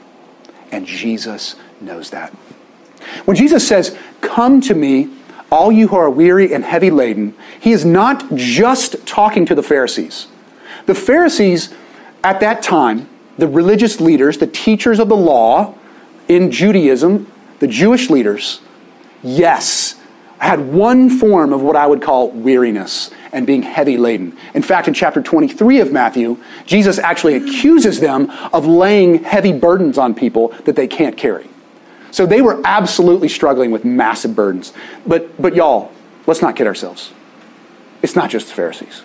And 0.72 0.86
Jesus 0.86 1.54
knows 1.80 2.10
that. 2.10 2.32
When 3.24 3.36
Jesus 3.36 3.66
says, 3.66 3.96
Come 4.20 4.60
to 4.62 4.74
me, 4.74 5.10
all 5.52 5.70
you 5.70 5.88
who 5.88 5.96
are 5.96 6.10
weary 6.10 6.52
and 6.52 6.64
heavy 6.64 6.90
laden, 6.90 7.36
he 7.60 7.70
is 7.70 7.84
not 7.84 8.34
just 8.34 9.06
talking 9.06 9.46
to 9.46 9.54
the 9.54 9.62
Pharisees. 9.62 10.26
The 10.86 10.94
Pharisees 10.94 11.72
at 12.22 12.40
that 12.40 12.62
time, 12.62 13.08
the 13.38 13.48
religious 13.48 14.00
leaders, 14.00 14.38
the 14.38 14.46
teachers 14.46 14.98
of 14.98 15.08
the 15.08 15.16
law 15.16 15.74
in 16.28 16.50
Judaism, 16.50 17.30
the 17.58 17.66
Jewish 17.66 18.10
leaders, 18.10 18.60
yes, 19.22 19.96
had 20.38 20.60
one 20.60 21.08
form 21.08 21.52
of 21.52 21.62
what 21.62 21.76
I 21.76 21.86
would 21.86 22.02
call 22.02 22.30
weariness 22.30 23.10
and 23.32 23.46
being 23.46 23.62
heavy 23.62 23.96
laden. 23.96 24.36
In 24.52 24.62
fact, 24.62 24.88
in 24.88 24.94
chapter 24.94 25.22
23 25.22 25.80
of 25.80 25.90
Matthew, 25.90 26.38
Jesus 26.66 26.98
actually 26.98 27.34
accuses 27.34 28.00
them 28.00 28.30
of 28.52 28.66
laying 28.66 29.24
heavy 29.24 29.52
burdens 29.52 29.96
on 29.96 30.14
people 30.14 30.48
that 30.64 30.76
they 30.76 30.86
can't 30.86 31.16
carry. 31.16 31.48
So 32.10 32.26
they 32.26 32.42
were 32.42 32.60
absolutely 32.64 33.28
struggling 33.28 33.70
with 33.70 33.84
massive 33.84 34.36
burdens. 34.36 34.72
But, 35.06 35.40
but 35.40 35.56
y'all, 35.56 35.90
let's 36.26 36.42
not 36.42 36.56
kid 36.56 36.66
ourselves. 36.66 37.12
It's 38.02 38.14
not 38.14 38.30
just 38.30 38.48
the 38.48 38.54
Pharisees. 38.54 39.02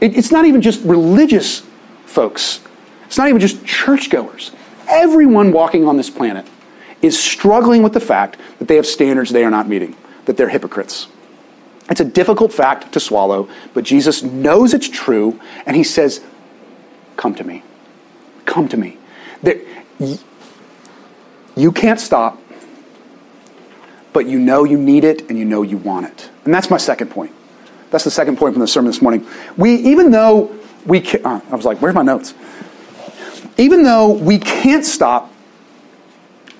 It, 0.00 0.16
it's 0.16 0.30
not 0.30 0.46
even 0.46 0.62
just 0.62 0.84
religious 0.84 1.62
folks. 2.06 2.60
It's 3.06 3.18
not 3.18 3.28
even 3.28 3.40
just 3.40 3.64
churchgoers. 3.64 4.52
Everyone 4.88 5.52
walking 5.52 5.86
on 5.86 5.96
this 5.96 6.10
planet 6.10 6.46
is 7.02 7.18
struggling 7.18 7.82
with 7.82 7.92
the 7.92 8.00
fact 8.00 8.38
that 8.58 8.68
they 8.68 8.76
have 8.76 8.86
standards 8.86 9.30
they 9.30 9.44
are 9.44 9.50
not 9.50 9.68
meeting, 9.68 9.96
that 10.24 10.36
they're 10.36 10.48
hypocrites. 10.48 11.08
It's 11.90 12.00
a 12.00 12.04
difficult 12.04 12.52
fact 12.52 12.92
to 12.92 13.00
swallow, 13.00 13.48
but 13.72 13.84
Jesus 13.84 14.22
knows 14.22 14.74
it's 14.74 14.88
true, 14.88 15.40
and 15.64 15.74
he 15.74 15.84
says, 15.84 16.22
Come 17.16 17.34
to 17.34 17.44
me. 17.44 17.62
Come 18.44 18.68
to 18.68 18.76
me. 18.76 18.98
There, 19.42 19.60
you 21.56 21.72
can't 21.72 21.98
stop, 21.98 22.40
but 24.12 24.26
you 24.26 24.38
know 24.38 24.64
you 24.64 24.78
need 24.78 25.04
it 25.04 25.28
and 25.28 25.38
you 25.38 25.44
know 25.44 25.62
you 25.62 25.76
want 25.76 26.06
it. 26.06 26.30
And 26.44 26.54
that's 26.54 26.70
my 26.70 26.76
second 26.76 27.10
point. 27.10 27.32
That's 27.90 28.04
the 28.04 28.10
second 28.10 28.36
point 28.36 28.54
from 28.54 28.60
the 28.60 28.66
sermon 28.66 28.90
this 28.90 29.02
morning. 29.02 29.26
We, 29.56 29.74
even 29.76 30.10
though 30.10 30.54
we, 30.84 31.00
can, 31.00 31.24
uh, 31.24 31.40
I 31.50 31.54
was 31.54 31.64
like, 31.64 31.80
where's 31.80 31.94
my 31.94 32.02
notes? 32.02 32.34
Even 33.56 33.82
though 33.82 34.12
we 34.12 34.38
can't 34.38 34.84
stop, 34.84 35.32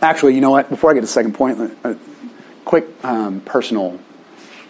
actually, 0.00 0.34
you 0.34 0.40
know 0.40 0.50
what? 0.50 0.68
Before 0.68 0.90
I 0.90 0.94
get 0.94 1.00
to 1.00 1.06
the 1.06 1.12
second 1.12 1.34
point, 1.34 1.76
a 1.84 1.96
quick 2.64 2.86
um, 3.04 3.40
personal 3.40 3.98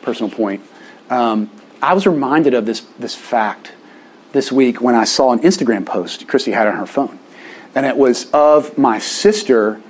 personal 0.02 0.30
point. 0.30 0.62
Um, 1.10 1.50
I 1.82 1.92
was 1.92 2.06
reminded 2.06 2.54
of 2.54 2.64
this, 2.66 2.80
this 2.98 3.14
fact 3.14 3.72
this 4.32 4.50
week 4.50 4.80
when 4.80 4.94
I 4.94 5.04
saw 5.04 5.32
an 5.32 5.40
Instagram 5.40 5.84
post 5.84 6.26
Christy 6.26 6.52
had 6.52 6.66
on 6.66 6.76
her 6.76 6.86
phone. 6.86 7.18
And 7.74 7.84
it 7.84 7.96
was 7.96 8.30
of 8.32 8.78
my 8.78 8.98
sister 8.98 9.80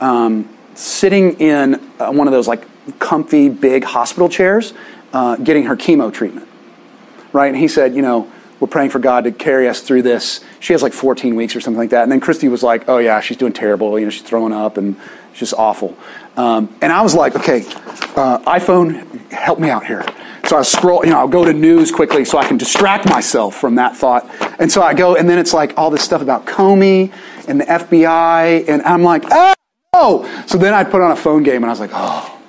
um, 0.00 0.48
sitting 0.74 1.40
in 1.40 1.74
uh, 1.98 2.12
one 2.12 2.28
of 2.28 2.32
those 2.32 2.46
like 2.46 2.64
comfy, 2.98 3.48
big 3.48 3.84
hospital 3.84 4.28
chairs 4.28 4.72
uh, 5.12 5.36
getting 5.36 5.64
her 5.64 5.76
chemo 5.76 6.12
treatment. 6.12 6.48
Right? 7.32 7.48
And 7.48 7.56
he 7.56 7.68
said, 7.68 7.94
you 7.94 8.02
know, 8.02 8.30
we're 8.60 8.68
praying 8.68 8.90
for 8.90 8.98
God 8.98 9.24
to 9.24 9.32
carry 9.32 9.68
us 9.68 9.80
through 9.80 10.02
this. 10.02 10.40
She 10.60 10.72
has 10.72 10.82
like 10.82 10.92
14 10.92 11.36
weeks 11.36 11.54
or 11.54 11.60
something 11.60 11.78
like 11.78 11.90
that. 11.90 12.02
And 12.02 12.10
then 12.10 12.20
Christy 12.20 12.48
was 12.48 12.62
like, 12.62 12.88
oh, 12.88 12.98
yeah, 12.98 13.20
she's 13.20 13.36
doing 13.36 13.52
terrible. 13.52 13.98
You 13.98 14.06
know, 14.06 14.10
she's 14.10 14.22
throwing 14.22 14.52
up 14.52 14.76
and 14.76 14.96
it's 15.30 15.38
just 15.38 15.54
awful. 15.54 15.96
Um, 16.36 16.74
and 16.80 16.92
I 16.92 17.02
was 17.02 17.14
like, 17.14 17.36
okay, 17.36 17.64
uh, 18.16 18.38
iPhone, 18.40 19.30
help 19.30 19.58
me 19.58 19.70
out 19.70 19.86
here. 19.86 20.04
So 20.48 20.56
I 20.56 20.62
scroll, 20.62 21.04
you 21.04 21.10
know, 21.10 21.18
I'll 21.18 21.28
go 21.28 21.44
to 21.44 21.52
news 21.52 21.92
quickly 21.92 22.24
so 22.24 22.38
I 22.38 22.46
can 22.46 22.56
distract 22.56 23.08
myself 23.08 23.54
from 23.54 23.74
that 23.74 23.96
thought. 23.96 24.26
And 24.58 24.72
so 24.72 24.82
I 24.82 24.94
go, 24.94 25.14
and 25.14 25.28
then 25.28 25.38
it's 25.38 25.52
like 25.52 25.76
all 25.76 25.90
this 25.90 26.02
stuff 26.02 26.22
about 26.22 26.46
Comey 26.46 27.12
and 27.46 27.60
the 27.60 27.64
FBI, 27.66 28.68
and 28.68 28.80
I'm 28.82 29.02
like, 29.02 29.24
oh! 29.30 30.44
So 30.46 30.56
then 30.56 30.72
I 30.72 30.84
put 30.84 31.02
on 31.02 31.10
a 31.10 31.16
phone 31.16 31.42
game, 31.42 31.56
and 31.56 31.66
I 31.66 31.68
was 31.68 31.80
like, 31.80 31.90
oh, 31.92 32.40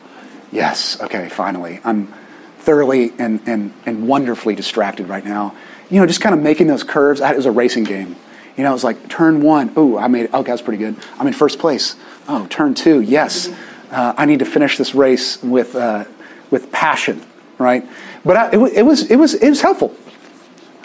yes, 0.52 1.02
okay, 1.02 1.28
finally. 1.30 1.82
I'm 1.84 2.14
thoroughly 2.60 3.14
and, 3.18 3.42
and, 3.46 3.74
and 3.86 4.08
wonderfully 4.08 4.56
distracted 4.56 5.08
right 5.08 5.26
now. 5.26 5.56
You 5.90 6.00
know, 6.00 6.06
just 6.06 6.22
kind 6.22 6.36
of 6.36 6.42
making 6.42 6.68
those 6.68 6.84
curves. 6.84 7.20
It 7.22 7.36
was 7.36 7.46
a 7.46 7.52
racing 7.52 7.86
game. 7.86 8.16
You 8.56 8.64
know, 8.64 8.72
it 8.72 8.74
was 8.74 8.84
like 8.84 9.10
turn 9.10 9.42
one. 9.42 9.72
Oh, 9.76 9.98
I 9.98 10.08
made 10.08 10.26
it. 10.26 10.34
Okay, 10.34 10.52
that's 10.52 10.62
pretty 10.62 10.84
good. 10.84 10.96
I'm 11.18 11.26
in 11.28 11.34
first 11.34 11.60
place. 11.60 11.96
Oh, 12.28 12.46
turn 12.48 12.74
two. 12.76 13.02
Yes 13.02 13.50
uh, 13.92 14.14
I 14.18 14.26
need 14.26 14.40
to 14.40 14.46
finish 14.46 14.78
this 14.78 14.94
race 14.94 15.42
with, 15.42 15.76
uh, 15.76 16.06
with 16.52 16.72
passion, 16.72 17.24
right? 17.58 17.88
But 18.24 18.38
I, 18.38 18.48
it, 18.52 18.78
it, 18.78 18.84
was, 18.84 19.10
it, 19.10 19.16
was, 19.16 19.34
it 19.36 19.50
was 19.50 19.62
helpful. 19.62 19.96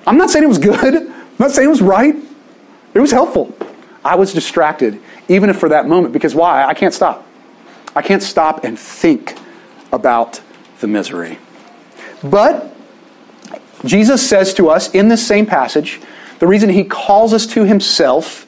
I'm 0.06 0.16
not 0.16 0.30
saying 0.30 0.44
it 0.44 0.48
was 0.48 0.58
good. 0.58 0.94
I'm 0.94 1.36
not 1.38 1.50
saying 1.50 1.66
it 1.66 1.70
was 1.70 1.82
right. 1.82 2.14
It 2.94 3.00
was 3.00 3.10
helpful. 3.10 3.54
I 4.04 4.16
was 4.16 4.32
distracted, 4.32 5.00
even 5.28 5.50
if 5.50 5.58
for 5.58 5.70
that 5.70 5.88
moment, 5.88 6.12
because 6.12 6.34
why? 6.34 6.64
I 6.64 6.74
can't 6.74 6.94
stop. 6.94 7.26
I 7.96 8.02
can't 8.02 8.22
stop 8.22 8.64
and 8.64 8.78
think 8.78 9.36
about 9.92 10.40
the 10.80 10.86
misery. 10.86 11.38
But 12.24 12.74
Jesus 13.84 14.26
says 14.28 14.54
to 14.54 14.70
us 14.70 14.90
in 14.94 15.08
this 15.08 15.26
same 15.26 15.46
passage, 15.46 16.00
the 16.38 16.46
reason 16.46 16.70
he 16.70 16.84
calls 16.84 17.32
us 17.32 17.46
to 17.48 17.64
himself 17.64 18.46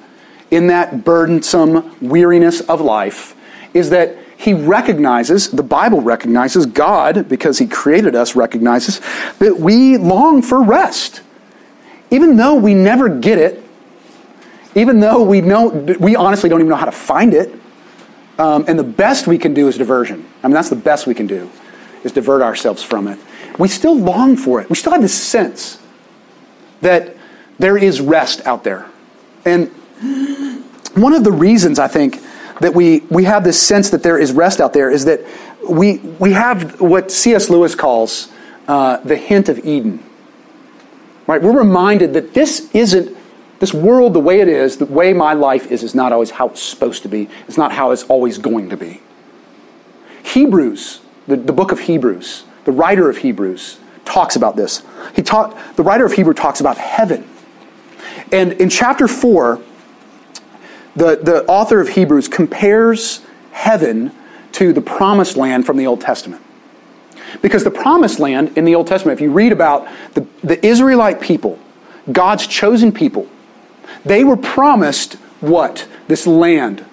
in 0.50 0.68
that 0.68 1.04
burdensome 1.04 1.97
weariness 2.00 2.61
of 2.62 2.80
life 2.80 3.35
is 3.75 3.90
that 3.90 4.16
he 4.38 4.52
recognizes, 4.54 5.50
the 5.50 5.62
Bible 5.62 6.00
recognizes, 6.00 6.66
God, 6.66 7.28
because 7.28 7.59
he 7.59 7.66
created 7.66 8.14
us, 8.14 8.37
recognizes 8.37 9.00
that 9.38 9.59
we 9.59 9.97
long 9.97 10.42
for 10.42 10.62
rest. 10.62 11.23
Even 12.11 12.37
though 12.37 12.54
we 12.54 12.75
never 12.75 13.09
get 13.09 13.38
it, 13.38 13.62
even 14.75 15.00
though 15.00 15.23
we 15.23 15.40
know, 15.40 15.68
we 15.68 16.16
honestly 16.16 16.49
don't 16.50 16.61
even 16.61 16.68
know 16.68 16.76
how 16.76 16.85
to 16.85 16.92
find 16.92 17.33
it, 17.33 17.52
um, 18.38 18.66
and 18.68 18.78
the 18.78 18.85
best 18.85 19.26
we 19.26 19.38
can 19.38 19.54
do 19.54 19.68
is 19.68 19.78
diversion. 19.78 20.26
I 20.42 20.49
mean, 20.49 20.54
that's 20.54 20.68
the 20.68 20.76
best 20.76 21.06
we 21.06 21.14
can 21.14 21.26
do, 21.26 21.50
is 22.04 22.12
divert 22.12 22.42
ourselves 22.42 22.83
from 22.83 23.09
it. 23.09 23.18
We 23.59 23.69
still 23.69 23.97
long 23.97 24.37
for 24.37 24.61
it. 24.61 24.69
We 24.69 24.77
still 24.77 24.93
have 24.93 25.03
this 25.03 25.15
sense 25.15 25.81
that 26.81 27.17
there 27.59 27.77
is 27.77 28.01
rest 28.01 28.47
out 28.47 28.65
there. 28.65 28.87
And 29.45 29.69
one 30.95 31.13
of 31.13 31.25
the 31.25 31.33
reasons 31.33 31.79
I 31.79 31.89
think 31.89 32.21
that 32.61 32.75
we, 32.75 33.01
we 33.11 33.25
have 33.25 33.45
this 33.45 33.61
sense 33.61 33.91
that 33.91 34.03
there 34.03 34.19
is 34.19 34.33
rest 34.33 34.61
out 34.61 34.73
there 34.73 34.91
is 34.91 35.05
that 35.05 35.21
we, 35.69 35.99
we 35.99 36.33
have 36.33 36.81
what 36.81 37.11
C.S. 37.11 37.51
Lewis 37.51 37.75
calls 37.75 38.33
uh, 38.69 38.99
the 38.99 39.17
hint 39.17 39.49
of 39.49 39.65
Eden. 39.65 40.03
Right? 41.27 41.43
We're 41.43 41.59
reminded 41.59 42.15
that 42.15 42.35
this 42.35 42.71
isn't, 42.75 43.17
this 43.59 43.75
world 43.75 44.15
the 44.15 44.21
way 44.21 44.41
it 44.41 44.49
is, 44.49 44.77
the 44.77 44.87
way 44.87 45.13
my 45.13 45.33
life 45.33 45.71
is, 45.71 45.83
is 45.83 45.95
not 45.95 46.13
always 46.13 46.31
how 46.31 46.49
it's 46.49 46.63
supposed 46.63 47.03
to 47.03 47.09
be. 47.09 47.29
It's 47.49 47.59
not 47.59 47.73
how 47.73 47.91
it's 47.91 48.05
always 48.05 48.39
going 48.39 48.71
to 48.71 48.77
be. 48.77 49.01
Hebrews, 50.25 51.01
the, 51.27 51.37
the 51.37 51.53
book 51.53 51.73
of 51.73 51.81
Hebrews, 51.81 52.45
the 52.66 52.73
writer 52.73 53.08
of 53.08 53.18
Hebrews, 53.18 53.78
talks 54.04 54.37
about 54.37 54.56
this. 54.56 54.82
He 55.14 55.23
talk, 55.23 55.56
the 55.76 55.82
writer 55.82 56.04
of 56.04 56.12
Hebrew 56.12 56.35
talks 56.35 56.61
about 56.61 56.76
heaven. 56.76 57.26
And 58.32 58.52
in 58.54 58.68
chapter 58.68 59.08
4, 59.08 59.62
the, 60.94 61.16
the 61.16 61.44
author 61.46 61.80
of 61.80 61.88
Hebrews 61.90 62.28
compares 62.28 63.20
heaven 63.52 64.11
to 64.52 64.73
the 64.73 64.80
promised 64.80 65.37
land 65.37 65.64
from 65.64 65.76
the 65.76 65.87
Old 65.87 66.00
Testament. 66.00 66.42
Because 67.40 67.64
the 67.64 67.70
promised 67.70 68.18
land 68.18 68.56
in 68.56 68.64
the 68.64 68.75
Old 68.75 68.87
Testament, 68.87 69.18
if 69.18 69.23
you 69.23 69.30
read 69.30 69.52
about 69.52 69.87
the, 70.14 70.26
the 70.42 70.64
Israelite 70.64 71.20
people, 71.20 71.58
God's 72.11 72.46
chosen 72.46 72.92
people, 72.92 73.28
they 74.04 74.25
were 74.25 74.37
promised 74.37 75.14
what? 75.40 75.87
This 76.08 76.26
land. 76.26 76.85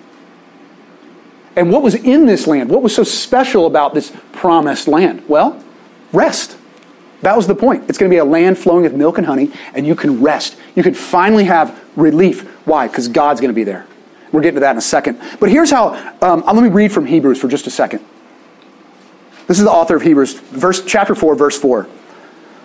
And 1.55 1.71
what 1.71 1.81
was 1.81 1.95
in 1.95 2.25
this 2.25 2.47
land? 2.47 2.69
What 2.69 2.81
was 2.81 2.95
so 2.95 3.03
special 3.03 3.65
about 3.65 3.93
this 3.93 4.11
promised 4.31 4.87
land? 4.87 5.23
Well, 5.27 5.62
rest. 6.13 6.57
That 7.21 7.35
was 7.35 7.47
the 7.47 7.55
point. 7.55 7.85
It's 7.89 7.97
going 7.97 8.09
to 8.09 8.13
be 8.13 8.19
a 8.19 8.25
land 8.25 8.57
flowing 8.57 8.83
with 8.83 8.93
milk 8.93 9.17
and 9.17 9.25
honey, 9.25 9.51
and 9.73 9.87
you 9.87 9.95
can 9.95 10.21
rest. 10.21 10.57
You 10.75 10.83
can 10.83 10.93
finally 10.93 11.45
have 11.45 11.81
relief. 11.95 12.43
Why? 12.65 12.87
Because 12.87 13.07
God's 13.07 13.41
going 13.41 13.49
to 13.49 13.55
be 13.55 13.63
there. 13.63 13.87
We're 14.31 14.41
getting 14.41 14.55
to 14.55 14.61
that 14.61 14.71
in 14.71 14.77
a 14.77 14.81
second. 14.81 15.21
But 15.39 15.49
here's 15.49 15.71
how, 15.71 15.93
um, 16.21 16.43
let 16.45 16.55
me 16.55 16.69
read 16.69 16.91
from 16.91 17.05
Hebrews 17.05 17.39
for 17.39 17.47
just 17.47 17.67
a 17.67 17.69
second. 17.69 18.03
This 19.47 19.57
is 19.57 19.65
the 19.65 19.71
author 19.71 19.95
of 19.95 20.01
Hebrews, 20.01 20.33
verse, 20.39 20.83
chapter 20.85 21.15
4, 21.15 21.35
verse 21.35 21.59
4. 21.59 21.87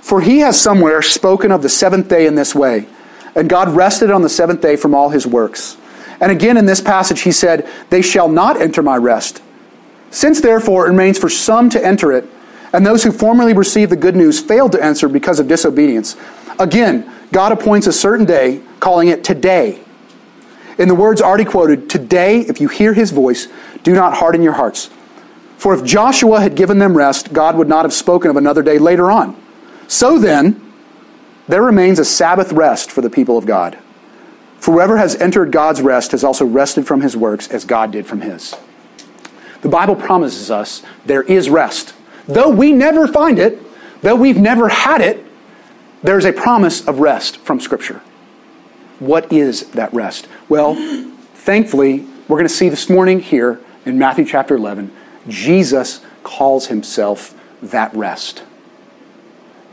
For 0.01 0.21
he 0.21 0.39
has 0.39 0.61
somewhere 0.61 1.03
spoken 1.03 1.53
of 1.53 1.63
the 1.63 1.69
seventh 1.69 2.09
day 2.09 2.27
in 2.27 2.35
this 2.35 2.55
way, 2.55 2.87
and 3.35 3.49
God 3.49 3.69
rested 3.69 4.11
on 4.11 4.23
the 4.23 4.29
seventh 4.29 4.61
day 4.61 4.77
from 4.77 4.95
all 4.95 5.11
his 5.11 5.27
works. 5.27 5.77
And 6.21 6.33
again 6.33 6.57
in 6.57 6.67
this 6.67 6.81
passage 6.81 7.21
he 7.21 7.33
said, 7.33 7.69
They 7.91 8.03
shall 8.03 8.29
not 8.29 8.61
enter 8.61 8.83
my 8.83 8.97
rest. 8.97 9.43
Since 10.11 10.41
therefore 10.41 10.87
it 10.87 10.91
remains 10.91 11.19
for 11.19 11.29
some 11.29 11.69
to 11.71 11.85
enter 11.85 12.13
it, 12.13 12.25
and 12.73 12.87
those 12.87 13.03
who 13.03 13.13
formerly 13.13 13.53
received 13.53 13.93
the 13.93 13.97
good 13.97 14.17
news 14.17 14.41
failed 14.41 14.73
to 14.73 14.85
enter 14.85 15.09
because 15.09 15.41
of 15.41 15.49
disobedience. 15.49 16.17
Again, 16.59 17.11
God 17.33 17.53
appoints 17.53 17.87
a 17.87 17.93
certain 17.93 18.27
day, 18.27 18.63
calling 18.81 19.09
it 19.09 19.25
today. 19.25 19.81
In 20.79 20.89
the 20.89 20.95
words 20.95 21.21
already 21.21 21.45
quoted, 21.45 21.91
today, 21.91 22.41
if 22.41 22.61
you 22.61 22.69
hear 22.69 22.93
his 22.93 23.11
voice, 23.11 23.49
do 23.83 23.95
not 23.95 24.15
harden 24.15 24.43
your 24.43 24.53
hearts. 24.53 24.91
For 25.57 25.75
if 25.75 25.85
Joshua 25.85 26.41
had 26.41 26.55
given 26.55 26.79
them 26.79 26.97
rest, 26.97 27.33
God 27.33 27.57
would 27.57 27.69
not 27.69 27.85
have 27.85 27.93
spoken 27.93 28.31
of 28.31 28.37
another 28.37 28.63
day 28.63 28.79
later 28.79 29.11
on. 29.11 29.37
So 29.89 30.19
then, 30.19 30.61
there 31.49 31.63
remains 31.63 31.99
a 31.99 32.05
Sabbath 32.05 32.53
rest 32.53 32.93
for 32.93 33.01
the 33.01 33.11
people 33.11 33.37
of 33.37 33.47
God. 33.47 33.77
For 34.59 34.73
whoever 34.75 34.99
has 34.99 35.17
entered 35.17 35.51
God's 35.51 35.81
rest 35.81 36.13
has 36.13 36.23
also 36.23 36.45
rested 36.45 36.87
from 36.87 37.01
his 37.01 37.17
works 37.17 37.49
as 37.49 37.65
God 37.65 37.91
did 37.91 38.07
from 38.07 38.21
his. 38.21 38.55
The 39.63 39.69
Bible 39.69 39.97
promises 39.97 40.51
us 40.51 40.83
there 41.07 41.23
is 41.23 41.49
rest. 41.51 41.95
Though 42.29 42.51
we 42.51 42.73
never 42.73 43.09
find 43.09 43.39
it, 43.39 43.59
though 44.03 44.15
we've 44.15 44.39
never 44.39 44.69
had 44.69 45.01
it, 45.01 45.25
there's 46.03 46.25
a 46.25 46.33
promise 46.33 46.87
of 46.87 47.01
rest 47.01 47.39
from 47.39 47.59
Scripture. 47.59 48.03
What 48.99 49.33
is 49.33 49.71
that 49.71 49.93
rest? 49.93 50.29
Well, 50.49 50.75
thankfully, 51.35 52.07
we're 52.29 52.37
going 52.37 52.47
to 52.47 52.55
see 52.55 52.69
this 52.69 52.91
morning 52.91 53.21
here 53.21 53.61
in 53.87 53.99
Matthew 53.99 54.27
chapter 54.27 54.55
11, 54.55 54.93
Jesus 55.29 56.01
calls 56.23 56.67
himself 56.67 57.35
that 57.63 57.95
rest. 57.95 58.43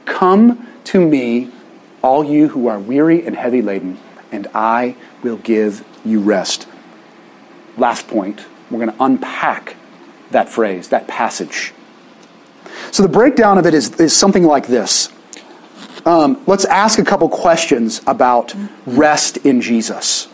Come 0.06 0.68
to 0.86 1.02
me, 1.02 1.50
all 2.02 2.24
you 2.24 2.50
who 2.50 2.68
are 2.68 2.80
weary 2.80 3.26
and 3.26 3.36
heavy 3.36 3.62
laden, 3.62 4.00
and 4.32 4.48
I 4.56 4.96
will 5.22 5.38
give 5.38 5.84
you 6.06 6.22
rest. 6.22 6.68
Last 7.78 8.08
point, 8.08 8.46
we're 8.72 8.80
going 8.86 8.96
to 8.96 9.04
unpack 9.04 9.76
that 10.32 10.48
phrase, 10.48 10.88
that 10.90 11.08
passage. 11.08 11.74
So 12.92 13.04
the 13.04 13.10
breakdown 13.10 13.58
of 13.58 13.66
it 13.66 13.74
is, 13.74 14.00
is 14.00 14.16
something 14.16 14.44
like 14.44 14.68
this. 14.68 15.10
Um, 16.06 16.42
let's 16.46 16.66
ask 16.66 17.00
a 17.00 17.04
couple 17.04 17.28
questions 17.30 18.02
about 18.06 18.54
rest 18.86 19.38
in 19.38 19.62
Jesus. 19.62 20.28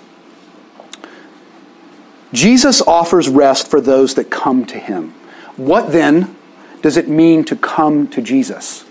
Jesus 2.33 2.81
offers 2.81 3.29
rest 3.29 3.69
for 3.69 3.81
those 3.81 4.15
that 4.15 4.29
come 4.29 4.65
to 4.65 4.79
him. 4.79 5.13
What 5.57 5.91
then 5.91 6.35
does 6.81 6.97
it 6.97 7.07
mean 7.07 7.43
to 7.45 7.55
come 7.55 8.07
to 8.09 8.21
Jesus? 8.21 8.83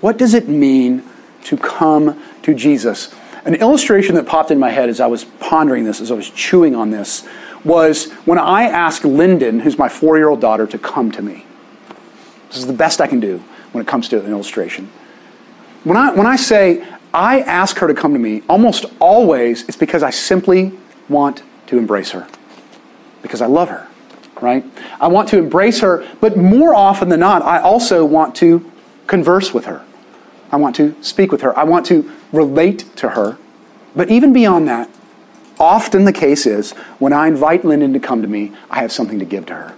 What 0.00 0.16
does 0.16 0.34
it 0.34 0.48
mean 0.48 1.02
to 1.44 1.56
come 1.56 2.22
to 2.42 2.54
Jesus? 2.54 3.12
An 3.44 3.54
illustration 3.54 4.14
that 4.16 4.26
popped 4.26 4.50
in 4.50 4.58
my 4.58 4.70
head 4.70 4.88
as 4.88 5.00
I 5.00 5.06
was 5.06 5.24
pondering 5.24 5.84
this, 5.84 6.00
as 6.00 6.10
I 6.10 6.14
was 6.14 6.30
chewing 6.30 6.74
on 6.74 6.90
this, 6.90 7.26
was 7.64 8.10
when 8.24 8.38
I 8.38 8.64
asked 8.64 9.04
Lyndon, 9.04 9.60
who's 9.60 9.78
my 9.78 9.88
four 9.88 10.16
year 10.16 10.28
old 10.28 10.40
daughter, 10.40 10.66
to 10.66 10.78
come 10.78 11.10
to 11.12 11.22
me. 11.22 11.46
This 12.50 12.58
is 12.58 12.66
the 12.66 12.72
best 12.72 13.00
I 13.00 13.06
can 13.06 13.20
do 13.20 13.38
when 13.72 13.80
it 13.82 13.88
comes 13.88 14.08
to 14.08 14.22
an 14.22 14.30
illustration. 14.30 14.90
When 15.84 15.96
I, 15.96 16.12
when 16.12 16.26
I 16.26 16.36
say 16.36 16.86
I 17.14 17.40
ask 17.40 17.78
her 17.78 17.86
to 17.86 17.94
come 17.94 18.12
to 18.12 18.18
me, 18.18 18.42
almost 18.48 18.86
always 18.98 19.62
it's 19.68 19.76
because 19.76 20.02
I 20.02 20.10
simply 20.10 20.72
want 21.08 21.42
to 21.68 21.78
embrace 21.78 22.10
her, 22.10 22.26
because 23.22 23.40
I 23.40 23.46
love 23.46 23.68
her, 23.68 23.86
right? 24.40 24.64
I 25.00 25.06
want 25.06 25.28
to 25.28 25.38
embrace 25.38 25.80
her, 25.80 26.06
but 26.20 26.36
more 26.36 26.74
often 26.74 27.08
than 27.08 27.20
not, 27.20 27.42
I 27.42 27.60
also 27.60 28.04
want 28.04 28.34
to 28.36 28.70
converse 29.06 29.54
with 29.54 29.66
her. 29.66 29.84
I 30.50 30.56
want 30.56 30.74
to 30.76 31.00
speak 31.02 31.30
with 31.30 31.42
her. 31.42 31.56
I 31.56 31.62
want 31.62 31.86
to 31.86 32.10
relate 32.32 32.84
to 32.96 33.10
her. 33.10 33.38
But 33.94 34.10
even 34.10 34.32
beyond 34.32 34.66
that, 34.66 34.90
often 35.60 36.04
the 36.04 36.12
case 36.12 36.46
is 36.46 36.72
when 36.98 37.12
I 37.12 37.28
invite 37.28 37.64
Lyndon 37.64 37.92
to 37.92 38.00
come 38.00 38.22
to 38.22 38.28
me, 38.28 38.52
I 38.68 38.80
have 38.80 38.90
something 38.90 39.20
to 39.20 39.24
give 39.24 39.46
to 39.46 39.54
her. 39.54 39.74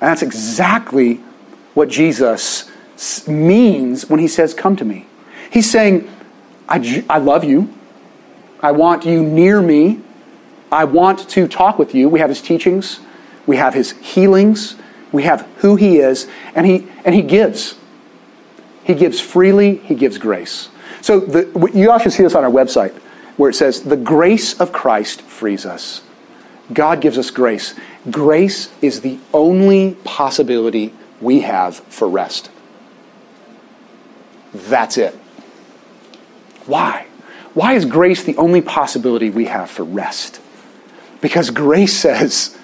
And 0.00 0.08
that's 0.10 0.22
exactly 0.22 1.16
what 1.74 1.88
Jesus 1.88 2.70
means 3.26 4.08
when 4.08 4.20
he 4.20 4.28
says, 4.28 4.54
Come 4.54 4.76
to 4.76 4.84
me. 4.84 5.06
He's 5.50 5.70
saying, 5.70 6.10
I, 6.68 7.04
I 7.08 7.18
love 7.18 7.44
you. 7.44 7.72
I 8.60 8.72
want 8.72 9.04
you 9.04 9.22
near 9.22 9.62
me. 9.62 10.00
I 10.70 10.84
want 10.84 11.28
to 11.30 11.46
talk 11.46 11.78
with 11.78 11.94
you. 11.94 12.08
We 12.08 12.20
have 12.20 12.28
his 12.28 12.42
teachings, 12.42 13.00
we 13.46 13.56
have 13.56 13.74
his 13.74 13.92
healings, 13.92 14.76
we 15.12 15.22
have 15.22 15.46
who 15.58 15.76
he 15.76 15.98
is, 15.98 16.28
and 16.54 16.66
he, 16.66 16.86
and 17.04 17.14
he 17.14 17.22
gives. 17.22 17.76
He 18.84 18.94
gives 18.94 19.20
freely, 19.20 19.76
he 19.76 19.94
gives 19.94 20.18
grace. 20.18 20.68
So 21.00 21.20
the, 21.20 21.70
you 21.72 21.90
actually 21.90 22.10
see 22.12 22.22
this 22.22 22.34
on 22.34 22.44
our 22.44 22.50
website 22.50 22.92
where 23.36 23.50
it 23.50 23.54
says, 23.54 23.82
The 23.82 23.96
grace 23.96 24.58
of 24.60 24.72
Christ 24.72 25.22
frees 25.22 25.64
us. 25.64 26.02
God 26.72 27.00
gives 27.00 27.18
us 27.18 27.30
grace. 27.30 27.74
Grace 28.10 28.72
is 28.82 29.00
the 29.00 29.18
only 29.32 29.94
possibility 30.04 30.92
we 31.20 31.40
have 31.40 31.76
for 31.76 32.08
rest. 32.08 32.50
That's 34.52 34.96
it. 34.96 35.14
Why? 36.66 37.06
Why 37.54 37.74
is 37.74 37.84
grace 37.84 38.24
the 38.24 38.36
only 38.36 38.60
possibility 38.60 39.30
we 39.30 39.46
have 39.46 39.70
for 39.70 39.84
rest? 39.84 40.40
Because 41.20 41.50
grace 41.50 41.96
says, 41.98 42.56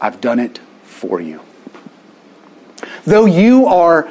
I've 0.00 0.20
done 0.20 0.38
it 0.38 0.58
for 0.84 1.20
you. 1.20 1.42
Though 3.04 3.26
you 3.26 3.66
are 3.66 4.08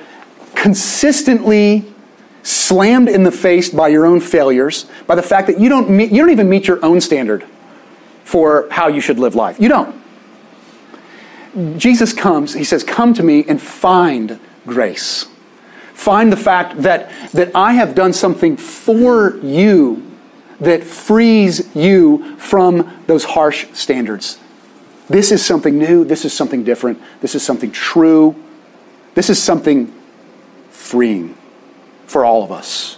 consistently 0.56 1.86
slammed 2.44 3.10
in 3.10 3.24
the 3.24 3.32
face 3.32 3.70
by 3.70 3.90
your 3.90 4.06
own 4.06 4.20
failures, 4.20 4.86
by 5.06 5.16
the 5.16 5.24
fact 5.24 5.48
that 5.48 5.60
you 5.60 5.70
don't, 5.70 5.90
meet, 5.90 6.12
you 6.12 6.22
don't 6.22 6.32
even 6.32 6.50
meet 6.50 6.68
your 6.68 6.84
own 6.84 7.02
standard 7.02 7.46
for 8.28 8.68
how 8.70 8.90
you 8.90 9.00
should 9.00 9.18
live 9.18 9.36
life. 9.36 9.58
You 9.58 9.70
don't. 9.70 9.96
Jesus 11.80 12.12
comes, 12.12 12.54
he 12.54 12.66
says, 12.66 12.84
Come 12.84 13.14
to 13.14 13.24
me 13.24 13.46
and 13.48 13.62
find 13.62 14.38
grace. 14.66 15.28
Find 15.94 16.30
the 16.30 16.38
fact 16.38 16.82
that, 16.82 17.10
that 17.32 17.56
I 17.56 17.72
have 17.72 17.96
done 17.96 18.12
something 18.12 18.58
for 18.58 19.38
you 19.38 20.06
that 20.60 20.84
frees 20.84 21.74
you 21.74 22.36
from 22.36 23.02
those 23.08 23.24
harsh 23.24 23.66
standards. 23.72 24.38
This 25.08 25.32
is 25.32 25.44
something 25.44 25.78
new. 25.78 26.04
This 26.04 26.26
is 26.26 26.34
something 26.34 26.66
different. 26.66 27.02
This 27.22 27.34
is 27.34 27.44
something 27.44 27.72
true. 27.72 28.36
This 29.16 29.30
is 29.30 29.42
something 29.42 29.96
freeing 30.70 31.38
for 32.08 32.26
all 32.26 32.44
of 32.44 32.52
us. 32.52 32.98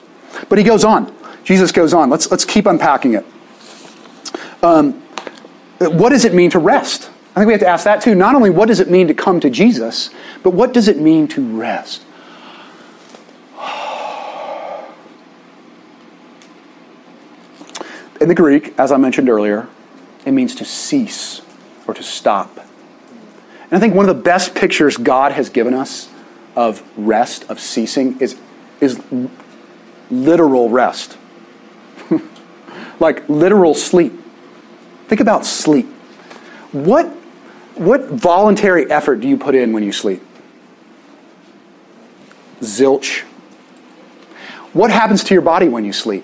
But 0.49 0.57
he 0.57 0.63
goes 0.63 0.83
on. 0.83 1.15
Jesus 1.43 1.71
goes 1.71 1.93
on. 1.93 2.09
Let's, 2.09 2.31
let's 2.31 2.45
keep 2.45 2.65
unpacking 2.65 3.13
it. 3.13 3.25
Um, 4.63 5.03
what 5.79 6.09
does 6.09 6.25
it 6.25 6.33
mean 6.33 6.49
to 6.51 6.59
rest? 6.59 7.09
I 7.35 7.39
think 7.39 7.47
we 7.47 7.53
have 7.53 7.61
to 7.61 7.67
ask 7.67 7.85
that 7.85 8.01
too. 8.01 8.15
Not 8.15 8.35
only 8.35 8.49
what 8.49 8.67
does 8.67 8.79
it 8.79 8.89
mean 8.89 9.07
to 9.07 9.13
come 9.13 9.39
to 9.39 9.49
Jesus, 9.49 10.09
but 10.43 10.51
what 10.51 10.73
does 10.73 10.87
it 10.87 10.97
mean 10.97 11.27
to 11.29 11.41
rest? 11.41 12.03
In 18.19 18.27
the 18.27 18.35
Greek, 18.35 18.77
as 18.77 18.91
I 18.91 18.97
mentioned 18.97 19.29
earlier, 19.29 19.69
it 20.25 20.31
means 20.31 20.53
to 20.55 20.65
cease 20.65 21.41
or 21.87 21.93
to 21.93 22.03
stop. 22.03 22.57
And 23.63 23.73
I 23.77 23.79
think 23.79 23.93
one 23.93 24.09
of 24.09 24.15
the 24.15 24.21
best 24.21 24.55
pictures 24.55 24.97
God 24.97 25.31
has 25.31 25.49
given 25.49 25.73
us 25.73 26.09
of 26.55 26.83
rest, 26.97 27.49
of 27.49 27.59
ceasing, 27.59 28.19
is, 28.19 28.37
is 28.81 29.01
literal 30.11 30.69
rest. 30.69 31.17
like 32.99 33.27
literal 33.29 33.73
sleep. 33.73 34.13
Think 35.09 35.21
about 35.21 35.43
sleep. 35.43 35.87
What, 36.71 37.07
what 37.73 38.05
voluntary 38.05 38.89
effort 38.91 39.21
do 39.21 39.27
you 39.27 39.37
put 39.37 39.55
in 39.55 39.73
when 39.73 39.81
you 39.81 39.91
sleep? 39.91 40.21
Zilch. 42.61 43.21
What 44.71 44.91
happens 44.91 45.23
to 45.23 45.33
your 45.33 45.41
body 45.41 45.67
when 45.67 45.83
you 45.83 45.93
sleep? 45.93 46.23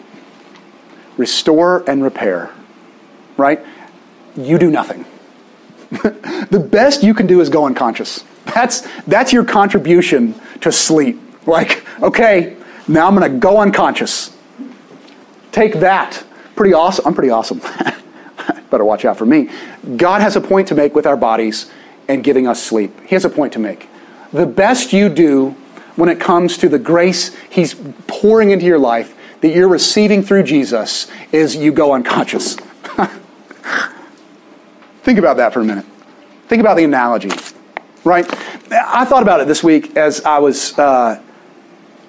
Restore 1.17 1.83
and 1.89 2.03
repair. 2.03 2.51
Right? 3.37 3.65
You 4.35 4.59
do 4.59 4.69
nothing. 4.69 5.05
the 5.89 6.67
best 6.71 7.01
you 7.01 7.15
can 7.15 7.25
do 7.25 7.41
is 7.41 7.49
go 7.49 7.65
unconscious. 7.65 8.23
That's, 8.53 8.81
that's 9.05 9.33
your 9.33 9.45
contribution 9.45 10.35
to 10.61 10.71
sleep. 10.71 11.19
Like, 11.47 11.83
okay, 12.03 12.55
now 12.87 13.07
I'm 13.07 13.15
going 13.15 13.31
to 13.31 13.39
go 13.39 13.57
unconscious. 13.57 14.35
Take 15.51 15.73
that. 15.79 16.23
Pretty 16.55 16.75
awesome. 16.75 17.07
I'm 17.07 17.15
pretty 17.15 17.31
awesome. 17.31 17.61
Better 18.75 18.83
watch 18.83 19.05
out 19.05 19.17
for 19.17 19.25
me. 19.25 19.49
God 19.95 20.19
has 20.19 20.35
a 20.35 20.41
point 20.41 20.67
to 20.67 20.75
make 20.75 20.95
with 20.95 21.05
our 21.05 21.15
bodies 21.15 21.71
and 22.09 22.21
giving 22.21 22.45
us 22.45 22.61
sleep. 22.61 22.91
He 23.07 23.15
has 23.15 23.23
a 23.23 23.29
point 23.29 23.53
to 23.53 23.59
make. 23.59 23.87
The 24.33 24.45
best 24.45 24.91
you 24.91 25.07
do 25.07 25.51
when 25.95 26.09
it 26.09 26.19
comes 26.19 26.57
to 26.57 26.67
the 26.67 26.77
grace 26.77 27.33
He's 27.49 27.73
pouring 28.07 28.49
into 28.49 28.65
your 28.65 28.77
life 28.77 29.15
that 29.39 29.55
you're 29.55 29.69
receiving 29.69 30.23
through 30.23 30.43
Jesus 30.43 31.09
is 31.31 31.55
you 31.55 31.71
go 31.71 31.93
unconscious. 31.93 32.55
Think 35.03 35.17
about 35.17 35.37
that 35.37 35.53
for 35.53 35.61
a 35.61 35.63
minute. 35.63 35.85
Think 36.49 36.59
about 36.59 36.75
the 36.75 36.83
analogy, 36.83 37.31
right? 38.03 38.25
I 38.69 39.05
thought 39.05 39.23
about 39.23 39.39
it 39.39 39.47
this 39.47 39.63
week 39.63 39.95
as 39.95 40.19
I 40.25 40.39
was 40.39 40.77
uh, 40.77 41.23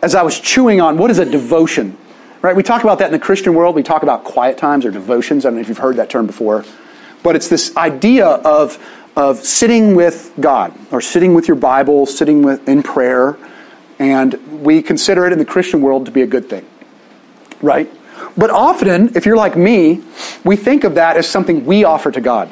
as 0.03 0.17
I 0.17 0.23
was 0.23 0.41
chewing 0.41 0.81
on 0.81 0.99
what 0.99 1.13
is 1.13 1.21
a 1.21 1.31
devotion, 1.31 1.97
right? 2.47 2.55
We 2.55 2.63
talk 2.63 2.85
about 2.85 3.01
that 3.01 3.07
in 3.07 3.13
the 3.13 3.19
Christian 3.19 3.55
world. 3.55 3.75
We 3.75 3.83
talk 3.83 4.05
about 4.05 4.23
quiet 4.23 4.57
times 4.57 4.85
or 4.85 4.93
devotions. 4.93 5.45
I 5.45 5.49
don't 5.49 5.57
know 5.57 5.63
if 5.63 5.69
you've 5.69 5.79
heard 5.79 5.97
that 5.97 6.09
term 6.09 6.27
before, 6.27 6.65
but 7.23 7.35
it's 7.35 7.49
this 7.49 7.77
idea 7.77 8.27
of 8.27 8.79
of 9.17 9.39
sitting 9.39 9.95
with 9.95 10.33
God 10.39 10.75
or 10.93 11.01
sitting 11.01 11.35
with 11.35 11.49
your 11.49 11.57
Bible, 11.57 12.05
sitting 12.05 12.43
with 12.43 12.69
in 12.69 12.83
prayer, 12.83 13.37
and 13.99 14.63
we 14.63 14.83
consider 14.83 15.27
it 15.27 15.33
in 15.33 15.39
the 15.39 15.45
Christian 15.45 15.81
world 15.81 16.05
to 16.05 16.13
be 16.13 16.21
a 16.21 16.27
good 16.27 16.49
thing, 16.51 16.67
right? 17.63 17.91
But 18.37 18.51
often, 18.51 19.17
if 19.17 19.25
you're 19.25 19.37
like 19.37 19.57
me, 19.57 20.05
we 20.45 20.55
think 20.55 20.85
of 20.85 20.95
that 20.97 21.17
as 21.17 21.27
something 21.27 21.65
we 21.65 21.83
offer 21.83 22.13
to 22.13 22.21
God. 22.21 22.51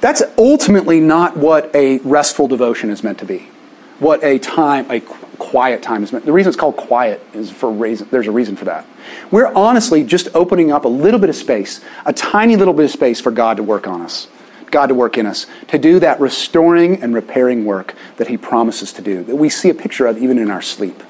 That's 0.00 0.22
ultimately 0.38 1.00
not 1.00 1.36
what 1.36 1.72
a 1.74 1.98
restful 1.98 2.48
devotion 2.48 2.88
is 2.88 3.04
meant 3.04 3.18
to 3.18 3.26
be. 3.26 3.50
What 3.98 4.24
a 4.24 4.38
time, 4.38 4.90
a 4.90 5.00
quiet 5.40 5.82
time 5.82 6.04
is 6.04 6.12
meant. 6.12 6.24
The 6.24 6.32
reason 6.32 6.50
it's 6.50 6.60
called 6.60 6.76
quiet 6.76 7.20
is 7.34 7.50
for 7.50 7.68
reason. 7.68 8.06
There's 8.12 8.28
a 8.28 8.30
reason 8.30 8.54
for 8.54 8.66
that. 8.66 8.86
We're 9.32 9.52
honestly 9.54 10.04
just 10.04 10.28
opening 10.34 10.70
up 10.70 10.84
a 10.84 10.88
little 10.88 11.18
bit 11.18 11.30
of 11.30 11.34
space, 11.34 11.80
a 12.06 12.12
tiny 12.12 12.54
little 12.54 12.74
bit 12.74 12.84
of 12.84 12.90
space 12.92 13.20
for 13.20 13.32
God 13.32 13.56
to 13.56 13.64
work 13.64 13.88
on 13.88 14.02
us, 14.02 14.28
God 14.70 14.86
to 14.86 14.94
work 14.94 15.18
in 15.18 15.26
us, 15.26 15.46
to 15.68 15.78
do 15.78 15.98
that 15.98 16.20
restoring 16.20 17.02
and 17.02 17.14
repairing 17.14 17.64
work 17.64 17.96
that 18.18 18.28
He 18.28 18.36
promises 18.36 18.92
to 18.92 19.02
do, 19.02 19.24
that 19.24 19.34
we 19.34 19.48
see 19.48 19.70
a 19.70 19.74
picture 19.74 20.06
of 20.06 20.18
even 20.18 20.38
in 20.38 20.50
our 20.50 20.62
sleep. 20.62 21.02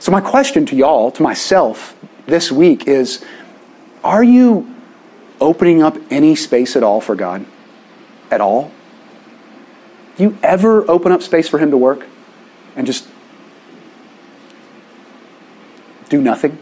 So, 0.00 0.10
my 0.10 0.20
question 0.20 0.66
to 0.66 0.74
y'all, 0.74 1.12
to 1.12 1.22
myself 1.22 1.94
this 2.26 2.50
week 2.50 2.88
is 2.88 3.24
Are 4.02 4.24
you 4.24 4.74
opening 5.40 5.82
up 5.82 5.96
any 6.10 6.34
space 6.34 6.74
at 6.74 6.82
all 6.82 7.00
for 7.00 7.14
God? 7.14 7.46
At 8.30 8.40
all? 8.40 8.72
Do 10.16 10.24
you 10.24 10.38
ever 10.42 10.90
open 10.90 11.12
up 11.12 11.22
space 11.22 11.48
for 11.48 11.58
Him 11.58 11.70
to 11.70 11.76
work 11.76 12.06
and 12.76 12.86
just 12.86 13.08
do 16.08 16.20
nothing 16.20 16.58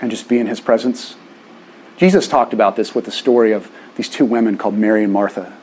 and 0.00 0.10
just 0.10 0.28
be 0.28 0.38
in 0.38 0.46
His 0.46 0.60
presence? 0.60 1.16
Jesus 1.96 2.26
talked 2.26 2.52
about 2.52 2.76
this 2.76 2.94
with 2.94 3.04
the 3.04 3.12
story 3.12 3.52
of 3.52 3.70
these 3.96 4.08
two 4.08 4.24
women 4.24 4.58
called 4.58 4.74
Mary 4.74 5.04
and 5.04 5.12
Martha. 5.12 5.56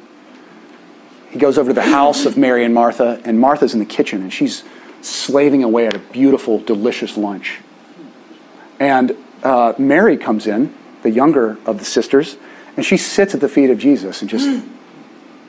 He 1.30 1.40
goes 1.40 1.58
over 1.58 1.70
to 1.70 1.74
the 1.74 1.82
house 1.82 2.26
of 2.26 2.38
Mary 2.38 2.66
and 2.66 2.74
Martha, 2.74 3.22
and 3.24 3.40
Martha's 3.40 3.74
in 3.74 3.80
the 3.80 3.86
kitchen, 3.86 4.22
and 4.22 4.34
she's 4.34 4.64
slaving 5.02 5.64
away 5.64 5.88
at 5.88 5.96
a 5.96 6.00
beautiful, 6.00 6.60
delicious 6.60 7.18
lunch. 7.18 7.60
And 8.80 9.16
uh, 9.44 9.74
Mary 9.78 10.18
comes 10.18 10.48
in, 10.48 10.74
the 11.04 11.10
younger 11.10 11.58
of 11.66 11.80
the 11.80 11.86
sisters, 11.86 12.38
and 12.76 12.86
she 12.86 12.98
sits 12.98 13.34
at 13.34 13.42
the 13.42 13.50
feet 13.50 13.70
of 13.70 13.78
Jesus 13.78 14.22
and 14.22 14.30
just 14.30 14.66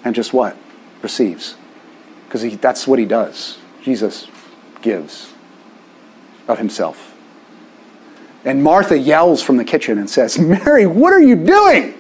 and 0.04 0.14
just 0.14 0.32
what 0.32 0.56
receives, 1.02 1.54
because 2.32 2.56
that's 2.56 2.86
what 2.88 2.98
he 2.98 3.04
does. 3.04 3.58
Jesus 3.82 4.26
gives 4.80 5.34
of 6.48 6.56
himself. 6.56 7.14
And 8.42 8.64
Martha 8.64 8.98
yells 8.98 9.42
from 9.42 9.58
the 9.58 9.64
kitchen 9.64 9.98
and 9.98 10.08
says, 10.08 10.38
"Mary, 10.38 10.86
what 10.86 11.12
are 11.12 11.20
you 11.20 11.36
doing? 11.36 11.92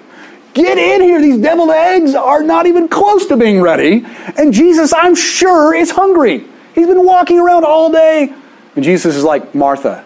Get 0.54 0.78
in 0.78 1.02
here. 1.02 1.20
These 1.20 1.36
deviled 1.36 1.70
eggs 1.70 2.14
are 2.14 2.42
not 2.42 2.66
even 2.66 2.88
close 2.88 3.26
to 3.26 3.36
being 3.36 3.60
ready. 3.60 4.06
And 4.38 4.54
Jesus, 4.54 4.94
I'm 4.96 5.14
sure, 5.14 5.74
is 5.74 5.90
hungry. 5.90 6.46
He's 6.74 6.86
been 6.86 7.04
walking 7.04 7.38
around 7.38 7.66
all 7.66 7.92
day." 7.92 8.32
And 8.74 8.82
Jesus 8.82 9.14
is 9.14 9.24
like, 9.24 9.54
"Martha, 9.54 10.02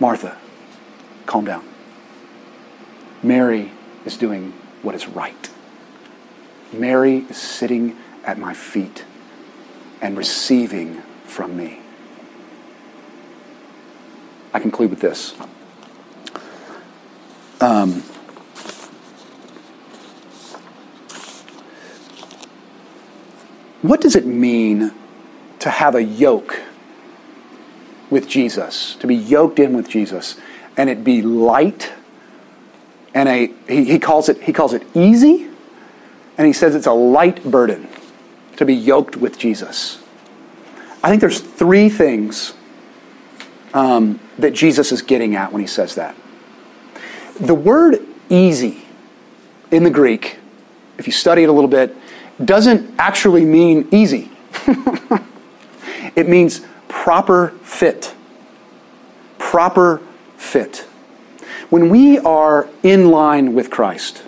Martha, 0.00 0.36
calm 1.26 1.44
down." 1.44 1.64
Mary 3.22 3.72
is 4.06 4.16
doing 4.16 4.54
what 4.80 4.94
is 4.94 5.06
right. 5.06 5.50
Mary 6.72 7.26
is 7.28 7.36
sitting 7.36 7.94
at 8.24 8.38
my 8.38 8.54
feet 8.54 9.04
and 10.04 10.18
receiving 10.18 11.00
from 11.24 11.56
me. 11.56 11.80
I 14.52 14.60
conclude 14.60 14.90
with 14.90 15.00
this. 15.00 15.34
Um, 17.58 18.02
what 23.80 24.02
does 24.02 24.14
it 24.14 24.26
mean 24.26 24.92
to 25.60 25.70
have 25.70 25.94
a 25.94 26.02
yoke 26.02 26.60
with 28.10 28.28
Jesus, 28.28 28.96
to 28.96 29.06
be 29.06 29.16
yoked 29.16 29.58
in 29.58 29.72
with 29.72 29.88
Jesus, 29.88 30.36
and 30.76 30.90
it 30.90 31.02
be 31.02 31.22
light? 31.22 31.92
and 33.14 33.28
a 33.28 33.46
he, 33.68 33.84
he 33.84 33.98
calls 34.00 34.28
it 34.28 34.42
he 34.42 34.52
calls 34.52 34.72
it 34.74 34.82
easy, 34.92 35.48
and 36.36 36.46
he 36.46 36.52
says 36.52 36.74
it's 36.74 36.88
a 36.88 36.92
light 36.92 37.44
burden 37.44 37.88
to 38.56 38.64
be 38.64 38.74
yoked 38.74 39.16
with 39.16 39.38
Jesus. 39.38 40.02
I 41.02 41.08
think 41.08 41.20
there's 41.20 41.40
three 41.40 41.88
things 41.88 42.54
um, 43.74 44.20
that 44.38 44.54
Jesus 44.54 44.92
is 44.92 45.02
getting 45.02 45.34
at 45.34 45.52
when 45.52 45.60
he 45.60 45.66
says 45.66 45.96
that. 45.96 46.16
The 47.40 47.54
word 47.54 47.98
easy 48.30 48.84
in 49.70 49.82
the 49.82 49.90
Greek, 49.90 50.38
if 50.98 51.06
you 51.06 51.12
study 51.12 51.42
it 51.42 51.48
a 51.48 51.52
little 51.52 51.68
bit, 51.68 51.94
doesn't 52.42 52.94
actually 52.98 53.44
mean 53.44 53.88
easy. 53.90 54.30
it 56.16 56.28
means 56.28 56.62
proper 56.88 57.48
fit. 57.62 58.14
Proper 59.38 60.00
fit. 60.36 60.86
When 61.70 61.88
we 61.90 62.18
are 62.18 62.68
in 62.82 63.10
line 63.10 63.54
with 63.54 63.70
Christ, 63.70 64.22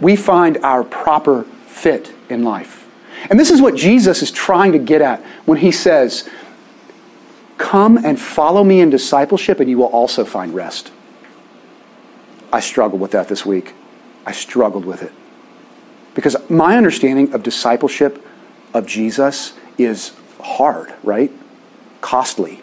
we 0.00 0.16
find 0.16 0.58
our 0.58 0.82
proper 0.82 1.44
fit 1.66 2.12
in 2.28 2.42
life. 2.42 2.79
And 3.28 3.38
this 3.38 3.50
is 3.50 3.60
what 3.60 3.74
Jesus 3.74 4.22
is 4.22 4.30
trying 4.30 4.72
to 4.72 4.78
get 4.78 5.02
at 5.02 5.20
when 5.44 5.58
he 5.58 5.70
says, 5.70 6.28
Come 7.58 7.98
and 7.98 8.18
follow 8.18 8.64
me 8.64 8.80
in 8.80 8.88
discipleship, 8.88 9.60
and 9.60 9.68
you 9.68 9.76
will 9.76 9.86
also 9.86 10.24
find 10.24 10.54
rest. 10.54 10.90
I 12.52 12.60
struggled 12.60 13.00
with 13.00 13.10
that 13.10 13.28
this 13.28 13.44
week. 13.44 13.74
I 14.24 14.32
struggled 14.32 14.84
with 14.84 15.02
it. 15.02 15.12
Because 16.14 16.36
my 16.48 16.76
understanding 16.76 17.32
of 17.34 17.42
discipleship 17.42 18.24
of 18.72 18.86
Jesus 18.86 19.52
is 19.78 20.12
hard, 20.40 20.94
right? 21.02 21.30
Costly. 22.00 22.60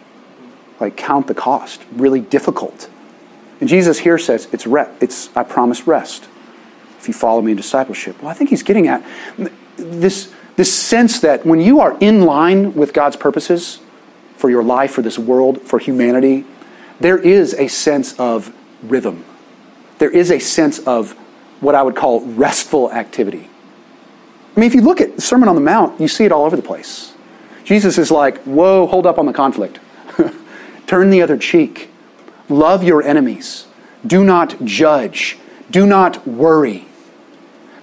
Like, 0.80 0.98
count 0.98 1.28
the 1.28 1.34
cost. 1.34 1.82
Really 1.94 2.20
difficult. 2.20 2.90
And 3.60 3.70
Jesus 3.70 4.00
here 4.00 4.18
says, 4.18 4.48
it's, 4.52 4.68
re- 4.68 4.90
it's 5.00 5.36
I 5.36 5.44
promise 5.44 5.88
rest 5.88 6.28
if 7.00 7.08
you 7.08 7.14
follow 7.14 7.42
me 7.42 7.52
in 7.52 7.58
discipleship. 7.58 8.22
Well, 8.22 8.30
I 8.30 8.34
think 8.34 8.50
he's 8.50 8.64
getting 8.64 8.88
at 8.88 9.04
this, 9.78 10.34
this 10.58 10.74
sense 10.74 11.22
that 11.22 11.46
when 11.46 11.62
you 11.62 11.80
are 11.80 11.98
in 12.00 12.24
line 12.26 12.74
with 12.74 12.92
God's 12.92 13.16
purposes 13.16 13.80
for 14.36 14.50
your 14.50 14.64
life, 14.64 14.92
for 14.92 15.02
this 15.02 15.18
world, 15.18 15.62
for 15.62 15.80
humanity, 15.80 16.46
there 17.00 17.18
is 17.18 17.54
a 17.54 17.68
sense 17.68 18.20
of 18.20 18.54
rhythm. 18.84 19.24
There 20.00 20.10
is 20.10 20.32
a 20.32 20.40
sense 20.40 20.80
of 20.80 21.12
what 21.62 21.76
I 21.76 21.84
would 21.84 21.96
call 21.96 22.22
restful 22.22 22.92
activity. 22.92 23.50
I 24.56 24.60
mean, 24.60 24.68
if 24.68 24.74
you 24.74 24.82
look 24.82 25.00
at 25.00 25.16
the 25.16 25.22
Sermon 25.22 25.48
on 25.48 25.56
the 25.56 25.62
Mount, 25.62 26.02
you 26.02 26.08
see 26.08 26.26
it 26.26 26.32
all 26.32 26.46
over 26.46 26.56
the 26.56 26.64
place. 26.64 27.14
Jesus 27.64 28.00
is 28.00 28.10
like, 28.10 28.40
whoa, 28.40 28.88
hold 28.88 29.06
up 29.06 29.20
on 29.20 29.28
the 29.28 29.34
conflict. 29.34 29.80
Turn 30.88 31.12
the 31.12 31.22
other 31.22 31.38
cheek. 31.38 31.92
Love 32.50 32.84
your 32.84 33.04
enemies. 33.04 33.68
Do 34.06 34.24
not 34.24 34.64
judge. 34.66 35.38
Do 35.70 35.86
not 35.86 36.28
worry. 36.28 36.87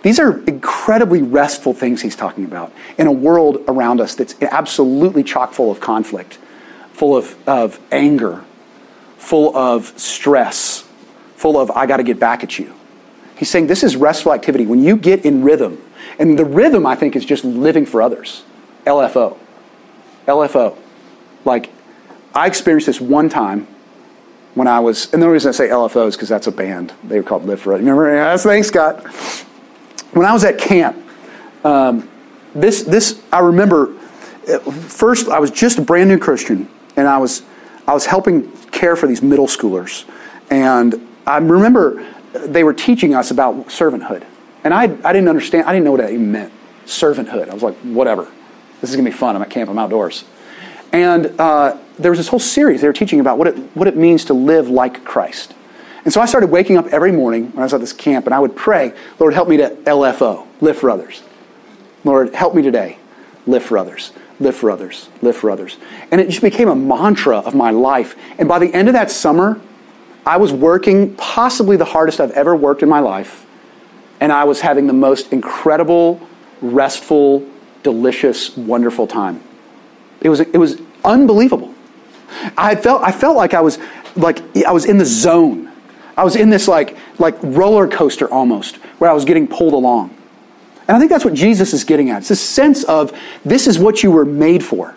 These 0.04 0.20
are 0.20 0.38
incredibly 0.44 1.22
restful 1.22 1.72
things 1.72 2.02
he's 2.02 2.14
talking 2.14 2.44
about 2.44 2.70
in 2.98 3.06
a 3.06 3.12
world 3.12 3.64
around 3.66 4.02
us 4.02 4.14
that's 4.14 4.34
absolutely 4.42 5.24
chock 5.24 5.54
full 5.54 5.70
of 5.70 5.80
conflict, 5.80 6.34
full 6.92 7.16
of, 7.16 7.34
of 7.48 7.80
anger, 7.90 8.44
full 9.16 9.56
of 9.56 9.98
stress, 9.98 10.86
full 11.36 11.58
of, 11.58 11.70
I 11.70 11.86
got 11.86 11.96
to 11.96 12.02
get 12.02 12.20
back 12.20 12.44
at 12.44 12.58
you. 12.58 12.74
He's 13.36 13.48
saying 13.48 13.66
this 13.66 13.82
is 13.82 13.96
restful 13.96 14.34
activity. 14.34 14.66
When 14.66 14.84
you 14.84 14.98
get 14.98 15.24
in 15.24 15.42
rhythm, 15.42 15.82
and 16.18 16.38
the 16.38 16.44
rhythm, 16.44 16.84
I 16.84 16.96
think, 16.96 17.16
is 17.16 17.24
just 17.24 17.42
living 17.42 17.86
for 17.86 18.02
others. 18.02 18.44
LFO. 18.84 19.38
LFO. 20.26 20.76
Like, 21.46 21.70
I 22.34 22.46
experienced 22.46 22.88
this 22.88 23.00
one 23.00 23.30
time 23.30 23.66
when 24.52 24.68
I 24.68 24.80
was, 24.80 25.10
and 25.14 25.22
the 25.22 25.26
only 25.26 25.32
reason 25.32 25.48
I 25.48 25.52
say 25.52 25.68
LFO 25.68 26.08
is 26.08 26.14
because 26.14 26.28
that's 26.28 26.46
a 26.46 26.52
band. 26.52 26.92
They 27.02 27.16
were 27.16 27.26
called 27.26 27.46
Live 27.46 27.62
for 27.62 27.72
Others. 27.72 27.86
Remember? 27.86 28.14
Yes, 28.14 28.42
thanks, 28.42 28.68
Scott. 28.68 29.02
When 30.12 30.26
I 30.26 30.32
was 30.32 30.44
at 30.44 30.58
camp, 30.58 30.96
um, 31.64 32.08
this, 32.54 32.82
this, 32.82 33.22
I 33.32 33.40
remember, 33.40 33.96
uh, 34.48 34.58
first, 34.70 35.28
I 35.28 35.38
was 35.40 35.50
just 35.50 35.78
a 35.78 35.82
brand 35.82 36.08
new 36.08 36.18
Christian, 36.18 36.68
and 36.96 37.08
I 37.08 37.18
was, 37.18 37.42
I 37.86 37.94
was 37.94 38.06
helping 38.06 38.50
care 38.68 38.96
for 38.96 39.06
these 39.06 39.22
middle 39.22 39.46
schoolers. 39.46 40.04
And 40.50 41.06
I 41.26 41.38
remember 41.38 42.06
they 42.32 42.64
were 42.64 42.74
teaching 42.74 43.14
us 43.14 43.30
about 43.30 43.54
servanthood. 43.66 44.24
And 44.62 44.72
I, 44.72 44.84
I 44.84 45.12
didn't 45.12 45.28
understand, 45.28 45.66
I 45.66 45.72
didn't 45.72 45.84
know 45.84 45.92
what 45.92 46.00
that 46.00 46.10
even 46.10 46.32
meant. 46.32 46.52
Servanthood. 46.86 47.48
I 47.48 47.54
was 47.54 47.62
like, 47.62 47.76
whatever. 47.78 48.30
This 48.80 48.90
is 48.90 48.96
to 48.96 49.02
be 49.02 49.10
fun. 49.10 49.36
I'm 49.36 49.42
at 49.42 49.50
camp, 49.50 49.70
I'm 49.70 49.78
outdoors. 49.78 50.24
And 50.92 51.38
uh, 51.40 51.78
there 51.98 52.10
was 52.10 52.18
this 52.18 52.28
whole 52.28 52.38
series 52.38 52.80
they 52.80 52.86
were 52.86 52.92
teaching 52.92 53.20
about 53.20 53.38
what 53.38 53.48
it, 53.48 53.56
what 53.74 53.88
it 53.88 53.96
means 53.96 54.24
to 54.26 54.34
live 54.34 54.68
like 54.68 55.04
Christ. 55.04 55.54
And 56.04 56.12
so 56.12 56.20
I 56.20 56.26
started 56.26 56.50
waking 56.50 56.76
up 56.76 56.86
every 56.88 57.12
morning 57.12 57.46
when 57.52 57.60
I 57.60 57.62
was 57.62 57.72
at 57.72 57.80
this 57.80 57.92
camp 57.92 58.26
and 58.26 58.34
I 58.34 58.38
would 58.38 58.54
pray, 58.54 58.94
Lord, 59.18 59.34
help 59.34 59.48
me 59.48 59.56
to 59.56 59.70
LFO, 59.70 60.46
live 60.60 60.76
for 60.76 60.90
others. 60.90 61.22
Lord, 62.04 62.34
help 62.34 62.54
me 62.54 62.62
today, 62.62 62.98
live 63.46 63.62
for 63.62 63.78
others, 63.78 64.12
live 64.38 64.54
for 64.54 64.70
others, 64.70 65.08
live 65.22 65.36
for 65.36 65.50
others. 65.50 65.78
And 66.10 66.20
it 66.20 66.28
just 66.28 66.42
became 66.42 66.68
a 66.68 66.76
mantra 66.76 67.38
of 67.38 67.54
my 67.54 67.70
life. 67.70 68.16
And 68.38 68.48
by 68.48 68.58
the 68.58 68.72
end 68.74 68.88
of 68.88 68.94
that 68.94 69.10
summer, 69.10 69.60
I 70.26 70.36
was 70.36 70.52
working 70.52 71.14
possibly 71.16 71.76
the 71.76 71.84
hardest 71.86 72.20
I've 72.20 72.32
ever 72.32 72.54
worked 72.54 72.82
in 72.82 72.88
my 72.88 73.00
life. 73.00 73.46
And 74.20 74.30
I 74.30 74.44
was 74.44 74.60
having 74.60 74.86
the 74.86 74.92
most 74.92 75.32
incredible, 75.32 76.20
restful, 76.60 77.46
delicious, 77.82 78.56
wonderful 78.56 79.06
time. 79.06 79.42
It 80.20 80.28
was, 80.28 80.40
it 80.40 80.56
was 80.56 80.80
unbelievable. 81.04 81.74
I 82.56 82.74
felt, 82.74 83.02
I 83.02 83.12
felt 83.12 83.36
like 83.36 83.54
I 83.54 83.60
was 83.60 83.78
like 84.16 84.40
I 84.64 84.72
was 84.72 84.84
in 84.84 84.98
the 84.98 85.04
zone. 85.04 85.70
I 86.16 86.24
was 86.24 86.36
in 86.36 86.50
this 86.50 86.68
like 86.68 86.96
like 87.18 87.36
roller 87.42 87.88
coaster 87.88 88.30
almost, 88.30 88.76
where 88.98 89.10
I 89.10 89.14
was 89.14 89.24
getting 89.24 89.48
pulled 89.48 89.74
along. 89.74 90.16
And 90.86 90.96
I 90.96 90.98
think 90.98 91.10
that's 91.10 91.24
what 91.24 91.34
Jesus 91.34 91.72
is 91.72 91.84
getting 91.84 92.10
at. 92.10 92.18
It's 92.18 92.28
this 92.28 92.40
sense 92.40 92.84
of 92.84 93.18
this 93.44 93.66
is 93.66 93.78
what 93.78 94.02
you 94.02 94.10
were 94.10 94.24
made 94.24 94.62
for. 94.62 94.94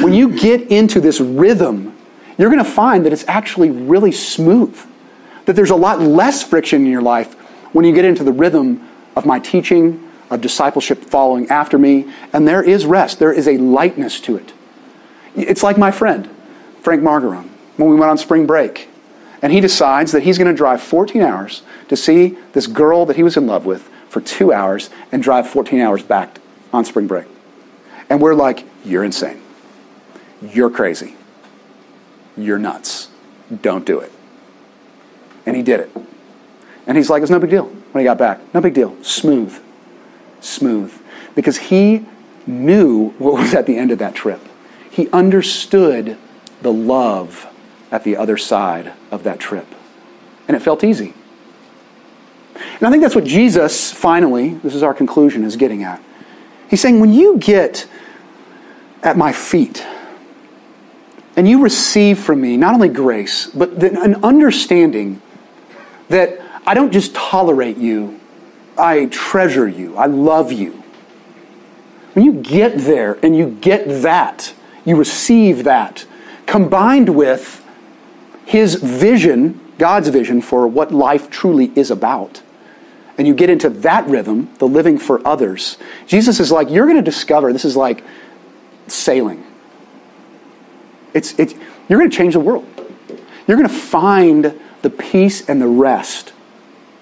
When 0.00 0.12
you 0.12 0.36
get 0.36 0.70
into 0.70 1.00
this 1.00 1.20
rhythm, 1.20 1.96
you're 2.36 2.50
going 2.50 2.64
to 2.64 2.70
find 2.70 3.06
that 3.06 3.12
it's 3.12 3.24
actually 3.28 3.70
really 3.70 4.12
smooth. 4.12 4.76
That 5.46 5.54
there's 5.54 5.70
a 5.70 5.76
lot 5.76 6.00
less 6.00 6.42
friction 6.42 6.84
in 6.84 6.90
your 6.90 7.02
life 7.02 7.34
when 7.72 7.84
you 7.84 7.94
get 7.94 8.04
into 8.04 8.24
the 8.24 8.32
rhythm 8.32 8.86
of 9.16 9.24
my 9.24 9.38
teaching, 9.38 10.10
of 10.30 10.40
discipleship 10.40 11.04
following 11.04 11.48
after 11.48 11.78
me, 11.78 12.12
and 12.32 12.46
there 12.46 12.62
is 12.62 12.84
rest. 12.84 13.18
There 13.18 13.32
is 13.32 13.48
a 13.48 13.56
lightness 13.56 14.20
to 14.22 14.36
it. 14.36 14.52
It's 15.34 15.62
like 15.62 15.78
my 15.78 15.90
friend, 15.90 16.28
Frank 16.80 17.02
Margaron, 17.02 17.48
when 17.76 17.88
we 17.88 17.96
went 17.96 18.10
on 18.10 18.18
spring 18.18 18.46
break. 18.46 18.88
And 19.42 19.52
he 19.52 19.60
decides 19.60 20.12
that 20.12 20.22
he's 20.22 20.38
going 20.38 20.50
to 20.50 20.56
drive 20.56 20.82
14 20.82 21.22
hours 21.22 21.62
to 21.88 21.96
see 21.96 22.36
this 22.52 22.66
girl 22.66 23.06
that 23.06 23.16
he 23.16 23.22
was 23.22 23.36
in 23.36 23.46
love 23.46 23.66
with 23.66 23.88
for 24.08 24.20
two 24.20 24.52
hours 24.52 24.90
and 25.12 25.22
drive 25.22 25.48
14 25.48 25.80
hours 25.80 26.02
back 26.02 26.40
on 26.72 26.84
spring 26.84 27.06
break. 27.06 27.26
And 28.10 28.20
we're 28.20 28.34
like, 28.34 28.64
you're 28.84 29.04
insane. 29.04 29.40
You're 30.42 30.70
crazy. 30.70 31.14
You're 32.36 32.58
nuts. 32.58 33.08
Don't 33.62 33.84
do 33.84 34.00
it. 34.00 34.12
And 35.46 35.56
he 35.56 35.62
did 35.62 35.80
it. 35.80 35.90
And 36.86 36.96
he's 36.96 37.10
like, 37.10 37.22
it's 37.22 37.30
no 37.30 37.38
big 37.38 37.50
deal 37.50 37.66
when 37.66 38.02
he 38.02 38.04
got 38.04 38.18
back. 38.18 38.40
No 38.54 38.60
big 38.60 38.74
deal. 38.74 38.96
Smooth. 39.02 39.60
Smooth. 40.40 40.92
Because 41.34 41.58
he 41.58 42.06
knew 42.46 43.10
what 43.18 43.34
was 43.34 43.54
at 43.54 43.66
the 43.66 43.76
end 43.76 43.90
of 43.90 43.98
that 43.98 44.14
trip. 44.14 44.40
He 44.90 45.08
understood 45.10 46.16
the 46.62 46.72
love 46.72 47.46
at 47.90 48.04
the 48.04 48.16
other 48.16 48.36
side 48.36 48.92
of 49.10 49.24
that 49.24 49.38
trip. 49.38 49.66
And 50.46 50.56
it 50.56 50.60
felt 50.60 50.84
easy. 50.84 51.14
And 52.54 52.86
I 52.86 52.90
think 52.90 53.02
that's 53.02 53.14
what 53.14 53.24
Jesus, 53.24 53.92
finally, 53.92 54.54
this 54.54 54.74
is 54.74 54.82
our 54.82 54.94
conclusion, 54.94 55.44
is 55.44 55.56
getting 55.56 55.84
at. 55.84 56.02
He's 56.68 56.80
saying, 56.80 57.00
when 57.00 57.12
you 57.12 57.38
get 57.38 57.88
at 59.02 59.16
my 59.16 59.32
feet 59.32 59.86
and 61.36 61.48
you 61.48 61.62
receive 61.62 62.18
from 62.18 62.40
me 62.40 62.56
not 62.56 62.74
only 62.74 62.88
grace, 62.88 63.46
but 63.46 63.82
an 63.82 64.24
understanding 64.24 65.22
that 66.08 66.40
I 66.66 66.74
don't 66.74 66.92
just 66.92 67.14
tolerate 67.14 67.76
you, 67.76 68.18
I 68.76 69.06
treasure 69.06 69.68
you, 69.68 69.96
I 69.96 70.06
love 70.06 70.52
you. 70.52 70.82
When 72.14 72.24
you 72.24 72.32
get 72.32 72.78
there 72.78 73.18
and 73.22 73.36
you 73.36 73.50
get 73.60 74.02
that, 74.02 74.52
you 74.84 74.96
receive 74.96 75.64
that, 75.64 76.06
combined 76.46 77.10
with 77.10 77.64
his 78.48 78.76
vision, 78.76 79.60
God's 79.76 80.08
vision 80.08 80.40
for 80.40 80.66
what 80.66 80.90
life 80.90 81.28
truly 81.28 81.70
is 81.76 81.90
about, 81.90 82.40
and 83.18 83.26
you 83.26 83.34
get 83.34 83.50
into 83.50 83.68
that 83.68 84.06
rhythm, 84.06 84.48
the 84.58 84.66
living 84.66 84.96
for 84.96 85.20
others, 85.28 85.76
Jesus 86.06 86.40
is 86.40 86.50
like, 86.50 86.70
you're 86.70 86.86
going 86.86 86.96
to 86.96 87.02
discover 87.02 87.52
this 87.52 87.66
is 87.66 87.76
like 87.76 88.02
sailing. 88.86 89.44
It's, 91.12 91.38
it, 91.38 91.54
you're 91.90 91.98
going 91.98 92.10
to 92.10 92.16
change 92.16 92.32
the 92.32 92.40
world. 92.40 92.66
You're 93.46 93.58
going 93.58 93.68
to 93.68 93.74
find 93.74 94.58
the 94.80 94.88
peace 94.88 95.46
and 95.46 95.60
the 95.60 95.68
rest 95.68 96.32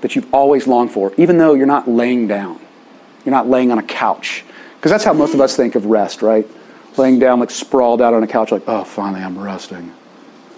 that 0.01 0.17
you've 0.17 0.35
always 0.35 0.67
longed 0.67 0.91
for, 0.91 1.13
even 1.17 1.39
though 1.39 1.55
you're 1.55 1.65
not 1.67 1.89
laying 1.89 2.27
down. 2.27 2.59
You're 3.25 3.35
not 3.35 3.49
laying 3.49 3.71
on 3.71 3.79
a 3.79 3.85
couch. 3.85 4.45
Because 4.79 4.91
that's 4.91 5.05
how 5.05 5.13
most 5.13 5.33
of 5.33 5.41
us 5.41 5.55
think 5.55 5.77
of 5.77 5.87
rest, 5.87 6.23
right? 6.23 6.45
Laying 6.97 7.21
down, 7.21 7.39
like 7.39 7.53
sprawled 7.53 8.03
out 8.03 8.15
on 8.15 8.25
a 8.25 8.27
couch, 8.27 8.51
like, 8.51 8.65
oh, 8.67 8.83
finally 8.83 9.23
I'm 9.23 9.39
resting. 9.39 9.93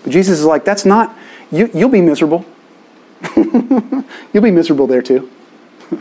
Jesus 0.09 0.39
is 0.41 0.45
like, 0.45 0.65
that's 0.65 0.85
not, 0.85 1.17
you, 1.51 1.71
you'll 1.75 1.89
be 1.89 2.01
miserable. 2.01 2.45
you'll 3.37 4.43
be 4.43 4.51
miserable 4.51 4.87
there 4.87 5.03
too. 5.03 5.31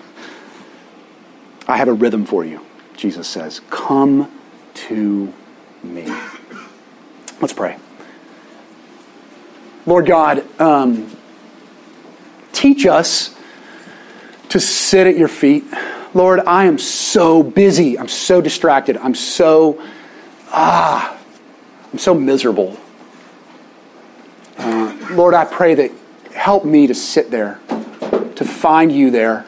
I 1.68 1.78
have 1.78 1.88
a 1.88 1.94
rhythm 1.94 2.26
for 2.26 2.46
you, 2.46 2.62
Jesus 2.96 3.28
says. 3.28 3.62
Come 3.70 4.32
to 4.74 5.34
me. 5.84 6.06
Let's 7.42 7.54
pray. 7.54 7.78
Lord 9.86 10.06
God, 10.06 10.46
um, 10.60 11.16
teach 12.52 12.86
us 12.86 13.36
to 14.50 14.60
sit 14.60 15.08
at 15.08 15.18
your 15.18 15.28
feet. 15.28 15.64
Lord, 16.14 16.42
I 16.42 16.66
am 16.66 16.78
so 16.78 17.44
busy. 17.44 17.98
I'm 17.98 18.08
so 18.08 18.42
distracted. 18.42 18.98
I'm 18.98 19.16
so, 19.16 19.82
ah, 20.50 21.18
I'm 21.92 22.00
so 22.00 22.14
miserable. 22.14 22.78
Uh, 24.58 24.98
Lord, 25.12 25.34
I 25.34 25.46
pray 25.46 25.76
that 25.76 25.92
help 26.34 26.66
me 26.66 26.88
to 26.88 26.96
sit 26.96 27.32
there, 27.32 27.60
to 28.36 28.46
find 28.46 28.92
you 28.92 29.12
there 29.12 29.46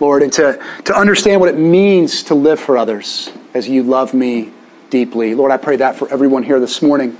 Lord, 0.00 0.22
and 0.22 0.32
to, 0.32 0.58
to 0.86 0.96
understand 0.96 1.40
what 1.40 1.50
it 1.50 1.58
means 1.58 2.22
to 2.24 2.34
live 2.34 2.58
for 2.58 2.78
others 2.78 3.30
as 3.52 3.68
you 3.68 3.82
love 3.82 4.14
me 4.14 4.50
deeply. 4.88 5.34
Lord, 5.34 5.52
I 5.52 5.58
pray 5.58 5.76
that 5.76 5.94
for 5.96 6.10
everyone 6.10 6.42
here 6.42 6.58
this 6.58 6.80
morning. 6.80 7.18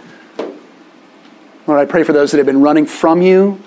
Lord, 1.66 1.78
I 1.78 1.84
pray 1.84 2.02
for 2.02 2.14
those 2.14 2.30
that 2.30 2.38
have 2.38 2.46
been 2.46 2.62
running 2.62 2.86
from 2.86 3.20
you, 3.20 3.60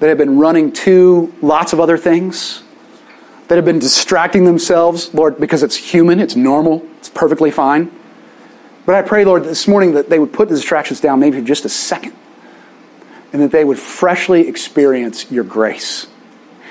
that 0.00 0.08
have 0.08 0.18
been 0.18 0.38
running 0.38 0.72
to 0.72 1.32
lots 1.40 1.72
of 1.72 1.78
other 1.78 1.96
things, 1.96 2.64
that 3.46 3.54
have 3.54 3.64
been 3.64 3.78
distracting 3.78 4.44
themselves, 4.44 5.14
Lord, 5.14 5.38
because 5.38 5.62
it's 5.62 5.76
human, 5.76 6.18
it's 6.18 6.34
normal, 6.34 6.84
it's 6.98 7.08
perfectly 7.08 7.52
fine. 7.52 7.92
But 8.84 8.96
I 8.96 9.02
pray, 9.02 9.24
Lord, 9.24 9.44
this 9.44 9.68
morning 9.68 9.94
that 9.94 10.10
they 10.10 10.18
would 10.18 10.32
put 10.32 10.48
the 10.48 10.56
distractions 10.56 11.00
down 11.00 11.20
maybe 11.20 11.38
for 11.38 11.46
just 11.46 11.64
a 11.64 11.68
second 11.68 12.12
and 13.32 13.42
that 13.42 13.50
they 13.50 13.64
would 13.64 13.78
freshly 13.78 14.48
experience 14.48 15.30
your 15.30 15.44
grace. 15.44 16.06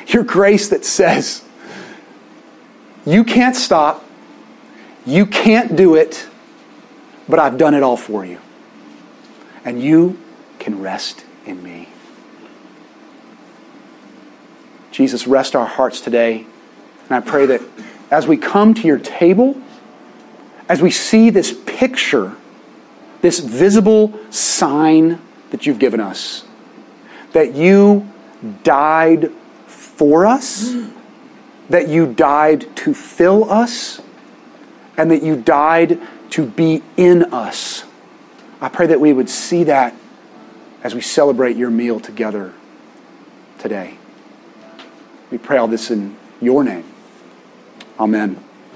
Your 0.07 0.23
grace 0.23 0.69
that 0.69 0.85
says, 0.85 1.43
you 3.05 3.23
can't 3.23 3.55
stop. 3.55 4.03
You 5.05 5.25
can't 5.27 5.75
do 5.75 5.95
it, 5.95 6.27
but 7.29 7.37
I've 7.37 7.57
done 7.57 7.75
it 7.75 7.83
all 7.83 7.97
for 7.97 8.25
you. 8.25 8.39
And 9.63 9.81
you 9.81 10.17
can 10.57 10.81
rest 10.81 11.23
in 11.45 11.61
me. 11.61 11.89
Jesus, 14.91 15.27
rest 15.27 15.55
our 15.55 15.65
hearts 15.65 16.01
today. 16.01 16.45
And 17.07 17.11
I 17.11 17.19
pray 17.19 17.45
that 17.45 17.61
as 18.09 18.25
we 18.25 18.37
come 18.37 18.73
to 18.73 18.87
your 18.87 18.97
table, 18.97 19.61
as 20.67 20.81
we 20.81 20.89
see 20.89 21.29
this 21.29 21.55
picture, 21.65 22.35
this 23.21 23.39
visible 23.39 24.17
sign 24.31 25.19
that 25.51 25.65
you've 25.65 25.79
given 25.79 25.99
us, 25.99 26.45
that 27.33 27.55
you 27.55 28.07
died 28.63 29.31
for 29.67 30.25
us 30.25 30.75
that 31.69 31.87
you 31.87 32.05
died 32.05 32.75
to 32.77 32.93
fill 32.93 33.51
us 33.51 34.01
and 34.97 35.11
that 35.11 35.23
you 35.23 35.35
died 35.35 35.99
to 36.31 36.45
be 36.45 36.83
in 36.95 37.23
us. 37.33 37.83
I 38.61 38.69
pray 38.69 38.87
that 38.87 38.99
we 38.99 39.13
would 39.13 39.29
see 39.29 39.63
that 39.65 39.95
as 40.83 40.95
we 40.95 41.01
celebrate 41.01 41.57
your 41.57 41.71
meal 41.71 41.99
together 41.99 42.53
today. 43.59 43.97
We 45.31 45.37
pray 45.37 45.57
all 45.57 45.67
this 45.67 45.89
in 45.89 46.15
your 46.39 46.63
name. 46.63 46.85
Amen. 47.99 48.44